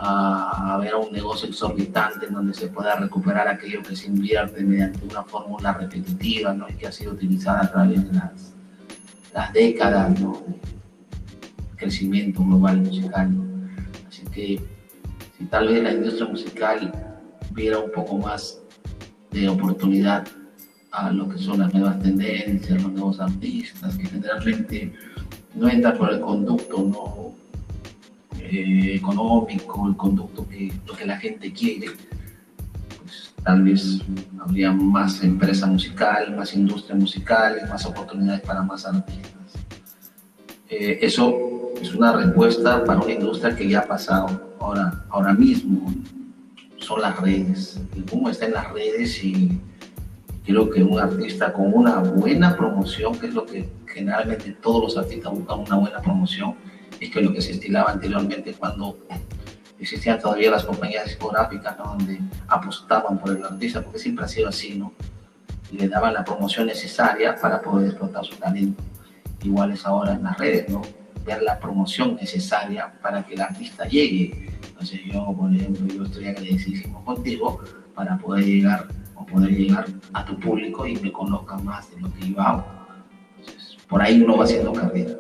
a, 0.03 0.79
ver 0.81 0.95
un 0.95 1.13
negocio 1.13 1.49
exorbitante 1.49 2.27
en 2.27 2.33
donde 2.33 2.55
se 2.55 2.69
pueda 2.69 2.97
recuperar 2.97 3.47
aquello 3.49 3.83
que 3.83 3.95
se 3.95 4.07
invierte 4.07 4.63
mediante 4.63 5.05
una 5.05 5.23
fórmula 5.25 5.75
repetitiva 5.75 6.55
¿no? 6.55 6.69
y 6.69 6.75
que 6.75 6.87
ha 6.87 6.93
sido 6.93 7.13
utilizada 7.13 7.61
a 7.65 7.71
través 7.71 8.11
de 8.11 8.17
las, 8.17 8.55
las 9.35 9.53
décadas 9.53 10.19
¿no? 10.19 10.43
crecimiento 11.77 12.43
global 12.43 12.79
musical. 12.79 13.31
Así 14.09 14.25
que 14.33 14.61
si 15.37 15.45
tal 15.47 15.69
vez 15.69 15.83
la 15.83 15.93
industria 15.93 16.29
musical 16.29 16.93
viera 17.53 17.79
un 17.79 17.93
poco 17.93 18.17
más 18.17 18.59
de 19.31 19.49
oportunidad 19.49 20.27
a 20.93 21.11
lo 21.11 21.29
que 21.29 21.39
son 21.39 21.59
las 21.61 21.75
nuevas 21.75 22.01
tendencias, 22.01 22.83
los 22.83 22.93
nuevos 22.93 23.21
artistas, 23.21 23.97
que 23.97 24.07
generalmente 24.07 24.93
no 25.55 25.69
entran 25.69 25.97
por 25.97 26.11
el 26.11 26.21
conducto, 26.21 26.79
no 26.83 27.35
eh, 28.51 28.97
económico, 28.97 29.87
el 29.89 29.97
conducto 29.97 30.49
que 30.49 30.73
lo 30.87 30.95
que 30.95 31.07
la 31.07 31.17
gente 31.19 31.53
quiere, 31.53 31.87
pues 32.99 33.33
tal 33.45 33.63
vez 33.63 34.01
habría 34.41 34.73
más 34.73 35.23
empresa 35.23 35.67
musical, 35.67 36.37
más 36.37 36.55
industria 36.55 36.97
musical, 36.97 37.61
más 37.69 37.87
oportunidades 37.87 38.41
para 38.41 38.63
más 38.63 38.85
artistas. 38.85 39.53
Eh, 40.69 40.99
eso 41.01 41.73
es 41.81 41.95
una 41.95 42.13
respuesta 42.13 42.85
para 42.85 43.01
una 43.01 43.13
industria 43.13 43.55
que 43.55 43.69
ya 43.69 43.81
ha 43.81 43.87
pasado 43.87 44.57
ahora, 44.59 45.05
ahora 45.11 45.33
mismo. 45.33 45.93
Son 46.79 47.01
las 47.01 47.21
redes. 47.21 47.81
El 47.95 48.03
boom 48.03 48.31
está 48.31 48.47
en 48.47 48.55
las 48.55 48.73
redes 48.73 49.23
y 49.23 49.61
creo 50.45 50.69
que 50.71 50.83
un 50.83 50.99
artista 50.99 51.53
con 51.53 51.73
una 51.73 51.99
buena 51.99 52.57
promoción, 52.57 53.17
que 53.19 53.29
es 53.29 53.35
lo 53.35 53.47
que 53.47 53.69
generalmente 53.87 54.57
todos 54.61 54.83
los 54.83 54.97
artistas 54.97 55.33
buscan, 55.33 55.61
una 55.61 55.77
buena 55.77 56.01
promoción, 56.01 56.55
es 57.01 57.11
que 57.11 57.23
lo 57.23 57.33
que 57.33 57.41
se 57.41 57.53
estilaba 57.53 57.93
anteriormente 57.93 58.53
cuando 58.53 58.99
existían 59.79 60.21
todavía 60.21 60.51
las 60.51 60.65
compañías 60.65 61.07
discográficas 61.07 61.77
donde 61.79 62.21
apostaban 62.47 63.19
por 63.19 63.35
el 63.35 63.43
artista, 63.43 63.83
porque 63.83 63.99
siempre 63.99 64.27
ha 64.27 64.29
sido 64.29 64.49
así, 64.49 64.79
¿no? 64.79 64.93
Y 65.73 65.79
le 65.79 65.89
daban 65.89 66.13
la 66.13 66.25
promoción 66.25 66.67
necesaria 66.67 67.35
para 67.37 67.63
poder 67.63 67.89
explotar 67.89 68.25
su 68.25 68.37
talento. 68.37 68.83
Igual 69.43 69.73
es 69.73 69.87
ahora 69.87 70.13
en 70.13 70.23
las 70.23 70.37
redes, 70.39 70.69
¿no? 70.69 70.83
Ver 71.25 71.43
la 71.43 71.59
promoción 71.59 72.17
necesaria 72.17 72.93
para 73.01 73.25
que 73.25 73.35
el 73.35 73.41
artista 73.41 73.87
llegue. 73.87 74.51
Entonces 74.69 75.01
yo, 75.07 75.35
por 75.35 75.55
ejemplo, 75.55 75.87
yo 75.95 76.05
estoy 76.05 76.27
agradecidísimo 76.27 77.03
contigo 77.05 77.61
para 77.95 78.19
poder 78.19 78.45
llegar 78.45 78.89
o 79.15 79.25
poder 79.25 79.51
llegar 79.51 79.87
a 80.13 80.25
tu 80.25 80.39
público 80.39 80.87
y 80.87 80.97
me 80.97 81.11
conozca 81.13 81.57
más 81.59 81.91
de 81.95 82.01
lo 82.01 82.13
que 82.15 82.33
yo 82.33 82.41
hago. 82.41 82.65
Entonces, 83.39 83.77
por 83.89 84.03
ahí 84.03 84.21
uno 84.21 84.37
va 84.37 84.45
haciendo 84.45 84.73
carrera. 84.73 85.13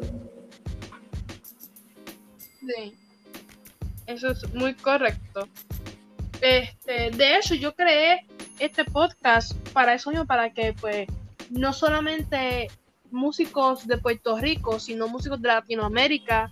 Eso 4.06 4.30
es 4.30 4.54
muy 4.54 4.74
correcto. 4.74 5.48
Este, 6.40 7.10
de 7.10 7.36
hecho, 7.36 7.54
yo 7.54 7.74
creé 7.74 8.26
este 8.58 8.84
podcast 8.84 9.54
para 9.72 9.94
eso 9.94 10.10
para 10.26 10.50
que 10.50 10.74
pues 10.80 11.06
no 11.50 11.72
solamente 11.72 12.68
músicos 13.10 13.86
de 13.86 13.98
Puerto 13.98 14.38
Rico, 14.38 14.78
sino 14.78 15.08
músicos 15.08 15.40
de 15.42 15.48
Latinoamérica 15.48 16.50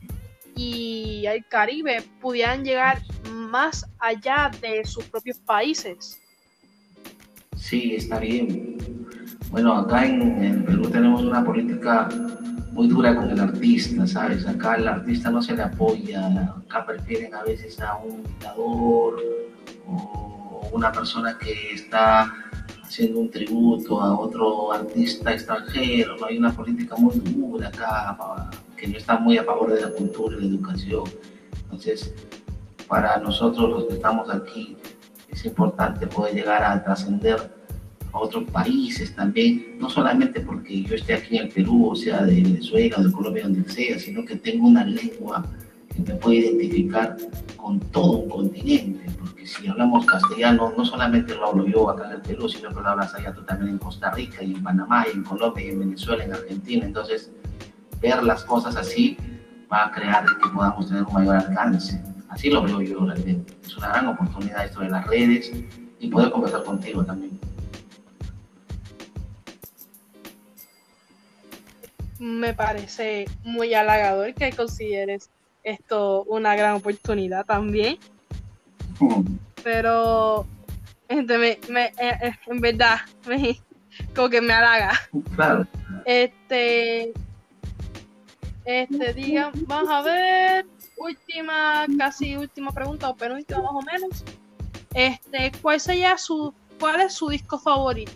y 0.56 1.24
el 1.26 1.44
Caribe 1.46 2.02
pudieran 2.20 2.64
llegar 2.64 3.00
más 3.30 3.86
allá 3.98 4.50
de 4.60 4.84
sus 4.84 5.04
propios 5.04 5.38
países. 5.38 6.20
Sí, 7.56 7.94
está 7.94 8.18
bien. 8.18 9.06
Bueno, 9.50 9.74
acá 9.74 10.04
en 10.04 10.64
Perú 10.64 10.90
tenemos 10.90 11.22
una 11.22 11.44
política 11.44 12.08
muy 12.78 12.86
dura 12.86 13.12
con 13.12 13.28
el 13.28 13.40
artista, 13.40 14.06
¿sabes? 14.06 14.46
Acá 14.46 14.76
el 14.76 14.86
artista 14.86 15.32
no 15.32 15.42
se 15.42 15.56
le 15.56 15.62
apoya, 15.64 16.28
acá 16.64 16.86
prefieren 16.86 17.34
a 17.34 17.42
veces 17.42 17.80
a 17.80 17.96
un 17.96 18.22
dictador 18.22 19.20
o 19.88 20.70
una 20.70 20.92
persona 20.92 21.36
que 21.38 21.72
está 21.72 22.32
haciendo 22.84 23.18
un 23.18 23.30
tributo 23.32 24.00
a 24.00 24.16
otro 24.16 24.72
artista 24.72 25.32
extranjero, 25.32 26.16
no 26.18 26.26
hay 26.26 26.38
una 26.38 26.52
política 26.52 26.94
muy 26.94 27.18
dura 27.18 27.66
acá 27.66 28.16
que 28.76 28.86
no 28.86 28.96
está 28.96 29.18
muy 29.18 29.38
a 29.38 29.42
favor 29.42 29.72
de 29.72 29.80
la 29.80 29.90
cultura 29.90 30.36
y 30.36 30.42
la 30.42 30.46
educación. 30.46 31.02
Entonces, 31.64 32.14
para 32.86 33.16
nosotros 33.16 33.70
los 33.70 33.84
que 33.86 33.94
estamos 33.94 34.30
aquí, 34.30 34.76
es 35.28 35.44
importante 35.44 36.06
poder 36.06 36.32
llegar 36.32 36.62
a 36.62 36.84
trascender 36.84 37.57
a 38.12 38.18
otros 38.18 38.44
países 38.50 39.14
también, 39.14 39.76
no 39.78 39.90
solamente 39.90 40.40
porque 40.40 40.82
yo 40.82 40.94
esté 40.94 41.14
aquí 41.14 41.36
en 41.36 41.44
el 41.44 41.48
Perú, 41.50 41.90
o 41.90 41.96
sea, 41.96 42.24
de 42.24 42.42
Venezuela 42.42 42.96
o 42.98 43.02
de 43.02 43.12
Colombia, 43.12 43.42
donde 43.44 43.68
sea, 43.70 43.98
sino 43.98 44.24
que 44.24 44.36
tengo 44.36 44.66
una 44.66 44.84
lengua 44.84 45.44
que 45.94 46.02
me 46.02 46.14
puede 46.18 46.38
identificar 46.38 47.16
con 47.56 47.80
todo 47.80 48.18
un 48.18 48.28
continente, 48.28 49.04
porque 49.18 49.46
si 49.46 49.66
hablamos 49.66 50.06
castellano, 50.06 50.72
no 50.76 50.84
solamente 50.84 51.34
lo 51.34 51.48
hablo 51.48 51.66
yo 51.66 51.90
acá 51.90 52.06
en 52.06 52.12
el 52.12 52.22
Perú, 52.22 52.48
sino 52.48 52.68
que 52.70 52.80
lo 52.80 52.88
hablas 52.88 53.14
allá 53.14 53.32
tú 53.34 53.42
también 53.42 53.72
en 53.72 53.78
Costa 53.78 54.10
Rica, 54.10 54.42
y 54.42 54.54
en 54.54 54.62
Panamá, 54.62 55.04
y 55.12 55.16
en 55.16 55.24
Colombia, 55.24 55.64
y 55.64 55.70
en 55.70 55.80
Venezuela, 55.80 56.24
en 56.24 56.32
Argentina. 56.32 56.86
Entonces, 56.86 57.30
ver 58.00 58.22
las 58.22 58.44
cosas 58.44 58.76
así 58.76 59.16
va 59.70 59.86
a 59.86 59.92
crear 59.92 60.24
que 60.24 60.48
podamos 60.50 60.88
tener 60.88 61.02
un 61.04 61.12
mayor 61.12 61.36
alcance. 61.36 62.00
Así 62.28 62.50
lo 62.50 62.62
veo 62.62 62.80
yo 62.80 63.04
realmente. 63.04 63.54
Es 63.64 63.76
una 63.76 63.88
gran 63.88 64.06
oportunidad 64.08 64.64
esto 64.64 64.80
de 64.80 64.90
las 64.90 65.06
redes 65.06 65.52
y 65.98 66.08
poder 66.08 66.30
conversar 66.30 66.62
contigo 66.64 67.04
también. 67.04 67.38
Me 72.18 72.52
parece 72.54 73.26
muy 73.44 73.74
halagador 73.74 74.34
que 74.34 74.52
consideres 74.52 75.30
esto 75.62 76.24
una 76.24 76.56
gran 76.56 76.74
oportunidad 76.74 77.44
también. 77.44 77.98
Pero 79.62 80.46
este, 81.08 81.38
me, 81.38 81.58
me, 81.68 81.84
eh, 81.86 82.18
eh, 82.22 82.32
en 82.46 82.60
verdad, 82.60 82.98
me, 83.26 83.58
como 84.14 84.28
que 84.28 84.40
me 84.40 84.52
halaga. 84.52 84.92
Claro. 85.34 85.66
Este, 86.04 87.12
este, 88.64 89.14
diga, 89.14 89.50
vamos 89.66 89.90
a 89.90 90.02
ver, 90.02 90.66
última, 90.98 91.86
casi 91.96 92.36
última 92.36 92.70
pregunta, 92.72 93.08
o 93.08 93.16
penúltima 93.16 93.62
más 93.62 93.72
o 93.72 93.82
menos. 93.82 94.24
Este, 94.92 95.52
¿cuál 95.62 95.80
sería 95.80 96.18
su, 96.18 96.52
cuál 96.78 97.00
es 97.00 97.14
su 97.14 97.28
disco 97.28 97.58
favorito? 97.58 98.12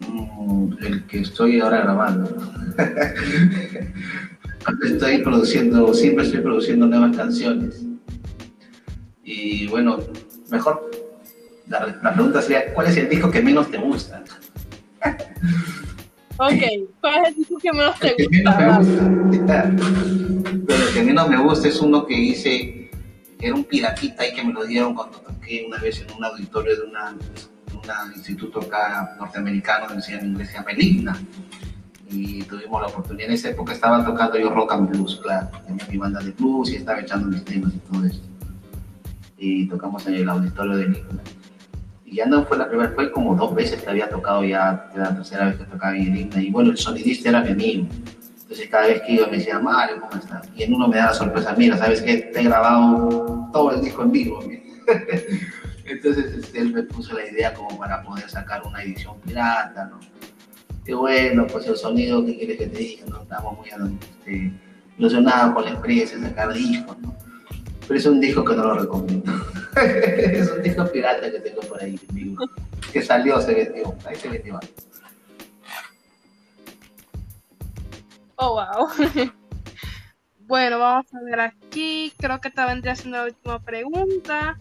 Mm, 0.00 0.59
el 0.80 1.06
que 1.06 1.20
estoy 1.20 1.60
ahora 1.60 1.82
grabando. 1.82 2.52
estoy 4.84 5.18
produciendo, 5.18 5.94
siempre 5.94 6.24
estoy 6.24 6.40
produciendo 6.40 6.86
nuevas 6.86 7.16
canciones. 7.16 7.82
Y 9.22 9.68
bueno, 9.68 9.98
mejor 10.50 10.90
la, 11.68 11.98
la 12.02 12.14
pregunta 12.14 12.42
sería, 12.42 12.74
¿cuál 12.74 12.88
es 12.88 12.96
el 12.96 13.08
disco 13.08 13.30
que 13.30 13.42
menos 13.42 13.70
te 13.70 13.78
gusta? 13.78 14.22
Ok, 16.42 16.54
¿cuál 17.02 17.22
es 17.22 17.28
el 17.28 17.34
disco 17.34 17.58
que 17.58 17.70
menos 17.70 17.98
te 17.98 18.08
el 18.08 18.16
que 18.16 18.24
gusta? 18.24 18.58
menos 18.58 18.86
me 18.86 19.38
gusta, 19.38 19.70
Pero 20.66 20.88
el 20.88 20.94
que 20.94 21.02
menos 21.02 21.28
me 21.28 21.36
gusta 21.36 21.68
es 21.68 21.78
uno 21.82 22.06
que 22.06 22.14
hice, 22.14 22.90
que 23.38 23.46
era 23.46 23.54
un 23.54 23.64
piratita 23.64 24.26
y 24.26 24.32
que 24.32 24.42
me 24.42 24.54
lo 24.54 24.64
dieron 24.64 24.94
cuando 24.94 25.18
toqué 25.18 25.64
una 25.66 25.76
vez 25.76 26.00
en 26.00 26.16
un 26.16 26.24
auditorio 26.24 26.76
de 26.76 26.82
una, 26.88 27.14
un 28.04 28.12
instituto 28.14 28.60
acá 28.60 29.16
norteamericano 29.18 29.88
que 29.88 30.02
se 30.02 30.12
llama 30.12 30.26
inglés, 30.26 30.48
se 30.48 30.54
llama 30.54 30.70
el 30.72 30.82
IGNA. 30.82 31.16
Y 32.10 32.42
tuvimos 32.42 32.80
la 32.80 32.88
oportunidad, 32.88 33.28
en 33.28 33.34
esa 33.34 33.50
época 33.50 33.72
estaba 33.72 34.04
tocando 34.04 34.36
yo 34.36 34.50
rock 34.50 34.72
and 34.72 34.90
blues, 34.90 35.20
claro, 35.22 35.48
tenía 35.64 35.86
mi 35.88 35.96
banda 35.96 36.20
de 36.20 36.32
blues 36.32 36.72
y 36.72 36.76
estaba 36.76 37.00
echando 37.00 37.28
mis 37.28 37.44
temas 37.44 37.72
y 37.72 37.78
todo 37.78 38.04
esto. 38.04 38.26
Y 39.38 39.68
tocamos 39.68 40.06
en 40.06 40.14
el 40.14 40.28
auditorio 40.28 40.76
del 40.76 40.96
IGNA. 40.96 41.22
Y 42.04 42.16
ya 42.16 42.26
no 42.26 42.44
fue 42.44 42.58
la 42.58 42.68
primera, 42.68 42.90
fue 42.90 43.12
como 43.12 43.36
dos 43.36 43.54
veces 43.54 43.80
que 43.80 43.90
había 43.90 44.08
tocado 44.08 44.44
ya, 44.44 44.90
la 44.96 45.14
tercera 45.14 45.46
vez 45.46 45.56
que 45.56 45.64
tocaba 45.64 45.96
IGNA. 45.96 46.42
Y 46.42 46.50
bueno, 46.50 46.70
el 46.70 46.76
sonidista 46.76 47.28
era 47.28 47.42
mi 47.42 47.50
amigo. 47.50 47.86
Entonces 48.42 48.68
cada 48.68 48.88
vez 48.88 49.02
que 49.02 49.12
iba 49.12 49.26
me 49.28 49.36
decía, 49.36 49.60
Mario, 49.60 50.00
¿cómo 50.00 50.20
estás? 50.20 50.48
Y 50.56 50.64
en 50.64 50.74
uno 50.74 50.88
me 50.88 50.96
da 50.96 51.06
la 51.06 51.14
sorpresa, 51.14 51.54
mira, 51.56 51.76
¿sabes 51.76 52.02
qué? 52.02 52.16
Te 52.16 52.40
he 52.40 52.44
grabado 52.44 53.48
todo 53.52 53.70
el 53.72 53.80
disco 53.80 54.02
en 54.02 54.10
vivo. 54.10 54.42
mira". 55.94 56.08
Entonces 56.08 56.44
este, 56.44 56.60
él 56.60 56.72
me 56.72 56.82
puso 56.82 57.14
la 57.14 57.26
idea 57.26 57.54
como 57.54 57.78
para 57.78 58.02
poder 58.02 58.28
sacar 58.28 58.62
una 58.66 58.82
edición 58.82 59.18
pirata, 59.20 59.84
¿no? 59.86 60.00
Y 60.86 60.92
bueno, 60.92 61.46
pues 61.46 61.66
el 61.66 61.76
sonido, 61.76 62.24
¿qué 62.24 62.36
quieres 62.36 62.58
que 62.58 62.66
te 62.66 62.78
diga? 62.78 63.06
No 63.06 63.22
estamos 63.22 63.58
muy 63.58 63.68
este, 63.68 64.52
ilusionados 64.98 65.54
con 65.54 65.64
la 65.64 65.70
experiencia 65.70 66.18
de 66.18 66.28
sacar 66.28 66.52
discos, 66.52 66.98
¿no? 66.98 67.14
Pero 67.86 67.98
es 67.98 68.06
un 68.06 68.20
disco 68.20 68.44
que 68.44 68.54
no 68.54 68.64
lo 68.64 68.74
recomiendo. 68.78 69.32
es 69.76 70.50
un 70.50 70.62
disco 70.62 70.90
pirata 70.90 71.30
que 71.30 71.40
tengo 71.40 71.60
por 71.62 71.82
ahí, 71.82 71.98
que 72.92 73.02
salió, 73.02 73.40
se 73.40 73.54
vendió, 73.54 73.94
ahí 74.06 74.16
se 74.16 74.28
vendió. 74.28 74.58
Oh, 78.36 78.54
wow. 78.54 78.88
bueno, 80.46 80.78
vamos 80.78 81.06
a 81.14 81.20
ver 81.22 81.40
aquí. 81.40 82.12
Creo 82.16 82.40
que 82.40 82.48
esta 82.48 82.66
vendría 82.66 82.96
siendo 82.96 83.18
la 83.18 83.24
última 83.24 83.58
pregunta. 83.60 84.58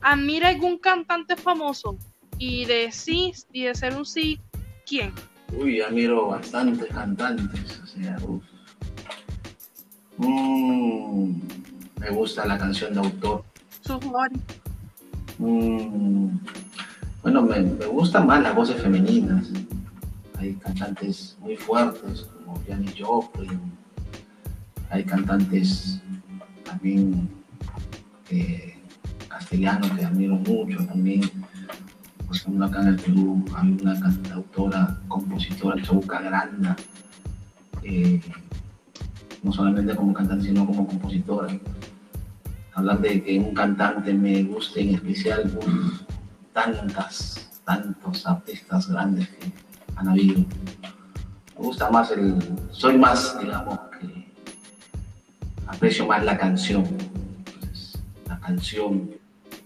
¿Admira 0.00 0.48
algún 0.48 0.78
cantante 0.78 1.36
famoso? 1.36 1.98
Y 2.38 2.64
de 2.64 2.90
sí, 2.90 3.32
y 3.52 3.64
de 3.64 3.74
ser 3.74 3.96
un 3.96 4.06
sí, 4.06 4.40
¿quién? 4.86 5.12
Uy, 5.52 5.80
admiro 5.80 6.28
bastantes 6.28 6.88
cantantes, 6.88 7.80
o 7.82 7.86
sea, 7.86 8.16
uf. 8.22 8.42
Mm, 10.16 11.40
me 11.98 12.10
gusta 12.10 12.46
la 12.46 12.56
canción 12.56 12.94
de 12.94 13.00
autor. 13.00 13.44
Su 13.82 14.00
favorito. 14.00 14.54
Mm, 15.38 16.38
bueno, 17.22 17.42
me, 17.42 17.60
me 17.60 17.86
gustan 17.86 18.26
más 18.26 18.42
las 18.42 18.54
voces 18.54 18.80
femeninas. 18.80 19.48
Hay 20.38 20.54
cantantes 20.54 21.36
muy 21.40 21.56
fuertes 21.56 22.22
como 22.22 22.62
Janis 22.66 22.94
Joplin. 22.98 23.60
Hay 24.88 25.04
cantantes 25.04 26.00
también 26.64 27.28
eh, 28.30 28.79
castellanos 29.40 29.90
que 29.92 30.04
admiro 30.04 30.36
mucho 30.36 30.84
también. 30.86 31.22
Por 32.26 32.36
ejemplo, 32.36 32.66
acá 32.66 32.82
en 32.82 32.88
el 32.88 32.96
Perú 32.96 33.44
hay 33.56 33.76
una 33.80 33.98
cantautora, 33.98 34.98
compositora, 35.08 35.82
Chauca 35.82 36.20
Granda. 36.20 36.76
eh, 37.82 38.20
no 39.42 39.50
solamente 39.52 39.96
como 39.96 40.12
cantante, 40.12 40.48
sino 40.48 40.66
como 40.66 40.86
compositora 40.86 41.48
hablar 42.74 43.00
de 43.00 43.22
que 43.22 43.38
un 43.38 43.54
cantante 43.54 44.12
me 44.12 44.42
guste 44.44 44.82
en 44.82 44.94
especial, 44.94 45.50
uf, 45.56 46.02
tantas, 46.52 47.50
tantos 47.64 48.26
artistas 48.26 48.88
grandes 48.88 49.28
que 49.28 49.52
han 49.96 50.08
habido. 50.08 50.40
Me 50.40 51.66
gusta 51.66 51.90
más 51.90 52.10
el, 52.10 52.36
soy 52.70 52.98
más, 52.98 53.38
digamos, 53.40 53.78
que 53.98 54.30
aprecio 55.66 56.06
más 56.06 56.24
la 56.24 56.36
canción. 56.36 56.84
Entonces, 56.84 57.98
la 58.26 58.38
canción, 58.38 59.10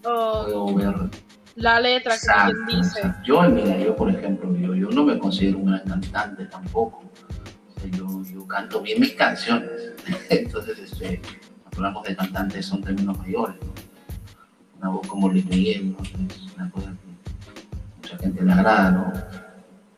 O 0.05 0.81
la 1.57 1.79
letra, 1.81 2.11
que 2.13 2.17
Exacto, 2.17 2.53
quien 2.67 2.81
dice. 2.81 2.99
exacto. 2.99 3.21
Yo, 3.25 3.43
mira, 3.43 3.79
yo 3.79 3.95
por 3.95 4.11
ejemplo, 4.11 4.57
yo, 4.57 4.75
yo 4.75 4.91
no 4.91 5.05
me 5.05 5.19
considero 5.19 5.59
un 5.59 5.67
gran 5.67 5.85
cantante 5.87 6.47
tampoco. 6.47 7.05
O 7.77 7.81
sea, 7.81 7.91
yo, 7.91 8.23
yo 8.25 8.47
canto 8.47 8.81
bien 8.83 9.01
mis 9.01 9.13
canciones. 9.15 9.71
Entonces, 10.31 10.79
este, 10.81 11.21
hablamos 11.73 12.03
de 12.05 12.17
cantantes 12.17 12.67
son 12.67 12.83
términos 12.83 13.17
mayores. 13.19 13.55
¿no? 13.63 13.73
Una 14.81 14.89
voz 14.97 15.07
como 15.07 15.29
Luis 15.29 15.47
Miguel, 15.47 15.93
¿no? 15.97 16.03
es 16.05 16.53
una 16.57 16.71
cosa 16.71 16.91
que 16.91 18.03
mucha 18.03 18.19
gente 18.19 18.43
le 18.45 18.53
agrada, 18.53 18.91
¿no? 18.91 19.13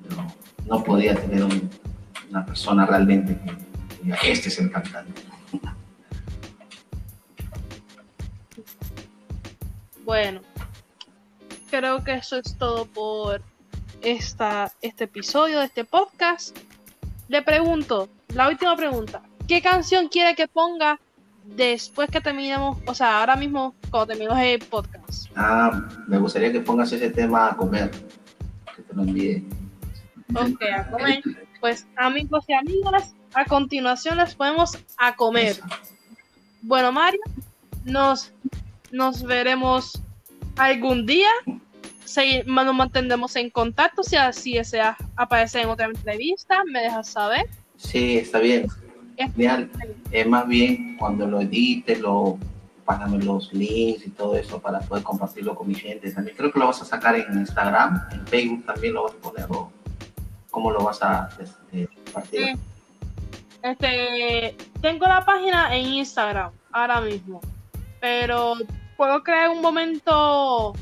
Pero 0.07 0.27
no 0.67 0.85
podía 0.85 1.15
tener 1.15 1.43
un- 1.43 1.71
una 2.31 2.45
persona 2.45 2.85
realmente 2.87 3.35
que 3.39 3.57
diga, 4.05 4.17
este 4.25 4.49
es 4.51 4.59
el 4.59 4.71
cantante. 4.71 5.23
Bueno, 10.07 10.41
creo 11.69 12.05
que 12.05 12.15
eso 12.15 12.37
es 12.37 12.57
todo 12.57 12.87
por 12.87 13.43
esta, 14.03 14.73
este 14.81 15.05
episodio 15.05 15.59
de 15.59 15.65
este 15.65 15.85
podcast. 15.85 16.57
Le 17.27 17.43
pregunto, 17.43 18.09
la 18.29 18.49
última 18.49 18.77
pregunta, 18.77 19.21
¿qué 19.49 19.61
canción 19.61 20.07
quiere 20.07 20.37
que 20.37 20.47
ponga 20.47 21.01
después 21.45 22.09
que 22.09 22.21
terminemos, 22.21 22.79
o 22.87 22.95
sea, 22.95 23.19
ahora 23.19 23.35
mismo 23.35 23.75
cuando 23.91 24.07
terminemos 24.07 24.39
el 24.39 24.61
podcast? 24.61 25.27
Ah, 25.35 25.89
me 26.07 26.19
gustaría 26.19 26.53
que 26.53 26.61
pongas 26.61 26.93
ese 26.93 27.11
tema 27.11 27.51
a 27.51 27.57
comer, 27.57 27.91
que 28.77 28.83
te 28.83 28.95
lo 28.95 29.03
envíe. 29.03 29.45
Ok, 30.37 30.63
a 30.73 30.89
comer. 30.89 31.21
Pues 31.61 31.89
amigos 31.97 32.45
y 32.47 32.53
amigas, 32.53 33.17
a 33.35 33.45
continuación 33.45 34.19
les 34.19 34.37
ponemos 34.37 34.79
a 34.99 35.17
comer. 35.17 35.57
Bueno, 36.63 36.93
Mario, 36.93 37.21
nos, 37.85 38.33
nos 38.93 39.23
veremos 39.23 40.01
algún 40.57 41.07
día. 41.07 41.29
Segui- 42.05 42.45
nos 42.45 42.75
mantendremos 42.75 43.35
en 43.37 43.51
contacto. 43.51 44.03
Si 44.03 44.17
así 44.17 44.55
deseas 44.55 44.97
aparecer 45.17 45.63
en 45.63 45.71
otra 45.71 45.87
entrevista, 45.87 46.63
me 46.65 46.81
dejas 46.83 47.09
saber. 47.09 47.47
Sí, 47.77 48.19
está 48.19 48.39
bien. 48.39 48.67
Genial. 49.17 49.71
Es 50.11 50.27
más 50.27 50.47
bien 50.47 50.97
cuando 50.99 51.27
lo 51.27 51.41
edites, 51.41 51.99
lo 52.01 52.39
pásame 52.85 53.19
los 53.25 53.53
links 53.53 54.07
y 54.07 54.11
todo 54.11 54.37
eso 54.37 54.61
para 54.61 54.79
poder 54.81 55.03
compartirlo 55.03 55.55
con 55.55 55.67
mi 55.69 55.75
gente. 55.75 56.11
También 56.13 56.37
creo 56.37 56.53
que 56.53 56.59
lo 56.59 56.67
vas 56.67 56.81
a 56.83 56.85
sacar 56.85 57.17
en 57.17 57.39
Instagram, 57.39 58.01
en 58.13 58.27
Facebook 58.29 58.65
también 58.65 58.95
lo 58.95 59.05
vas 59.05 59.13
a 59.13 59.17
poner 59.17 59.47
o 59.49 59.73
cómo 60.51 60.71
lo 60.71 60.85
vas 60.85 61.03
a 61.03 61.29
este, 61.41 61.89
compartir. 62.05 62.41
Sí. 62.45 62.53
Este, 63.63 64.57
tengo 64.81 65.07
la 65.07 65.25
página 65.25 65.77
en 65.77 65.87
Instagram 65.87 66.53
ahora 66.71 67.01
mismo, 67.01 67.41
pero 68.07 68.55
puedo 68.97 69.21
crear 69.25 69.51
un 69.51 69.61
momento 69.61 70.73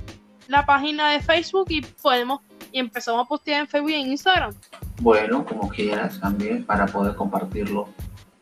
la 0.47 0.67
página 0.67 1.13
de 1.13 1.21
Facebook 1.21 1.65
y 1.71 1.81
podemos 1.81 2.41
y 2.71 2.79
empezamos 2.79 3.25
a 3.25 3.27
postear 3.27 3.63
en 3.63 3.67
Facebook 3.67 3.93
y 3.93 3.95
en 3.95 4.09
Instagram. 4.09 4.53
Bueno, 5.01 5.43
como 5.47 5.71
quieras 5.71 6.21
también 6.21 6.67
para 6.67 6.85
poder 6.85 7.15
compartirlo 7.15 7.89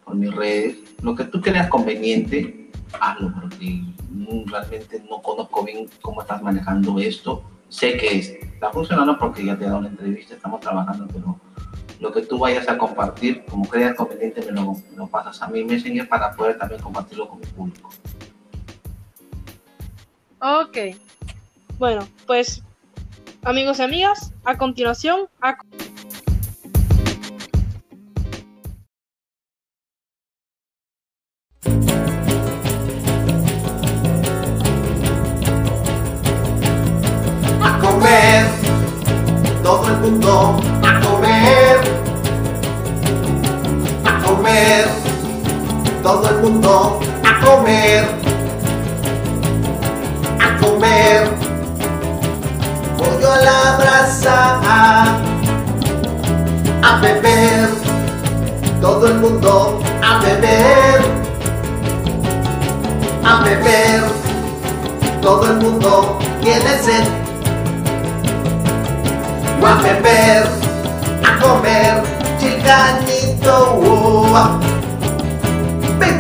por 0.05 0.17
mis 0.17 0.35
redes. 0.35 0.79
Lo 1.01 1.15
que 1.15 1.23
tú 1.23 1.41
creas 1.41 1.69
conveniente, 1.69 2.73
hazlo, 2.99 3.33
porque 3.41 3.85
realmente 4.47 5.01
no 5.09 5.23
conozco 5.23 5.63
bien 5.63 5.89
cómo 6.01 6.23
estás 6.23 6.43
manejando 6.43 6.99
esto. 6.99 7.45
Sé 7.69 7.97
que 7.97 8.19
está 8.19 8.71
funcionando 8.73 9.17
porque 9.17 9.45
ya 9.47 9.57
te 9.57 9.63
he 9.63 9.67
dado 9.69 9.79
una 9.79 9.91
entrevista, 9.91 10.35
estamos 10.35 10.61
trabajando, 10.61 11.07
pero 11.07 11.39
lo 12.01 12.11
que 12.11 12.23
tú 12.23 12.37
vayas 12.37 12.69
a 12.69 12.77
compartir, 12.77 13.45
como 13.45 13.65
creas 13.69 13.95
conveniente, 13.95 14.43
me 14.45 14.51
lo, 14.51 15.07
pasas 15.07 15.41
a 15.41 15.47
mi 15.47 15.63
Messenger 15.63 16.09
para 16.09 16.33
poder 16.33 16.59
también 16.59 16.83
compartirlo 16.83 17.29
con 17.29 17.39
mi 17.39 17.47
público. 17.47 17.91
Ok. 20.43 20.77
Bueno, 21.79 22.07
pues 22.27 22.63
amigos 23.45 23.79
y 23.79 23.83
amigas, 23.83 24.33
a 24.45 24.59
continuación, 24.59 25.29
a... 25.41 25.57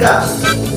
venga. 0.03 0.72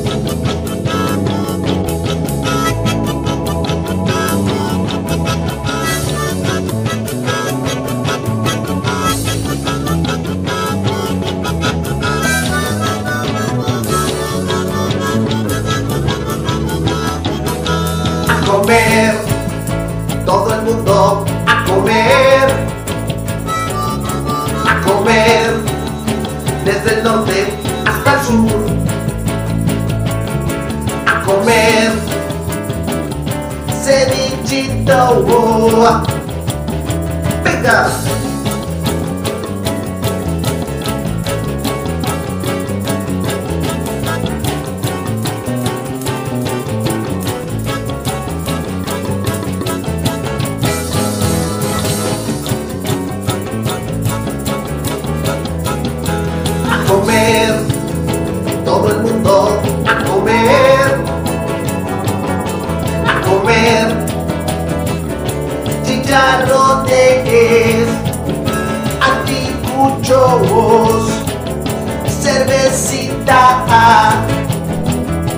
Chicharrones, 66.46 67.90
anticuchos, 69.02 71.10
cervecita, 72.08 73.66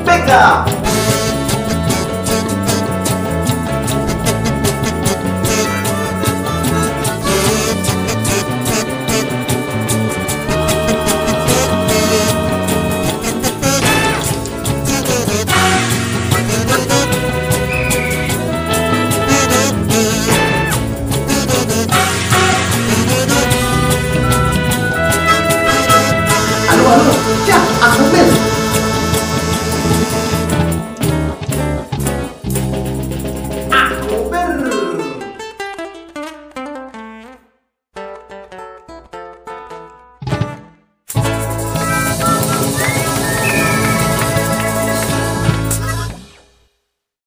venga. 0.06 0.77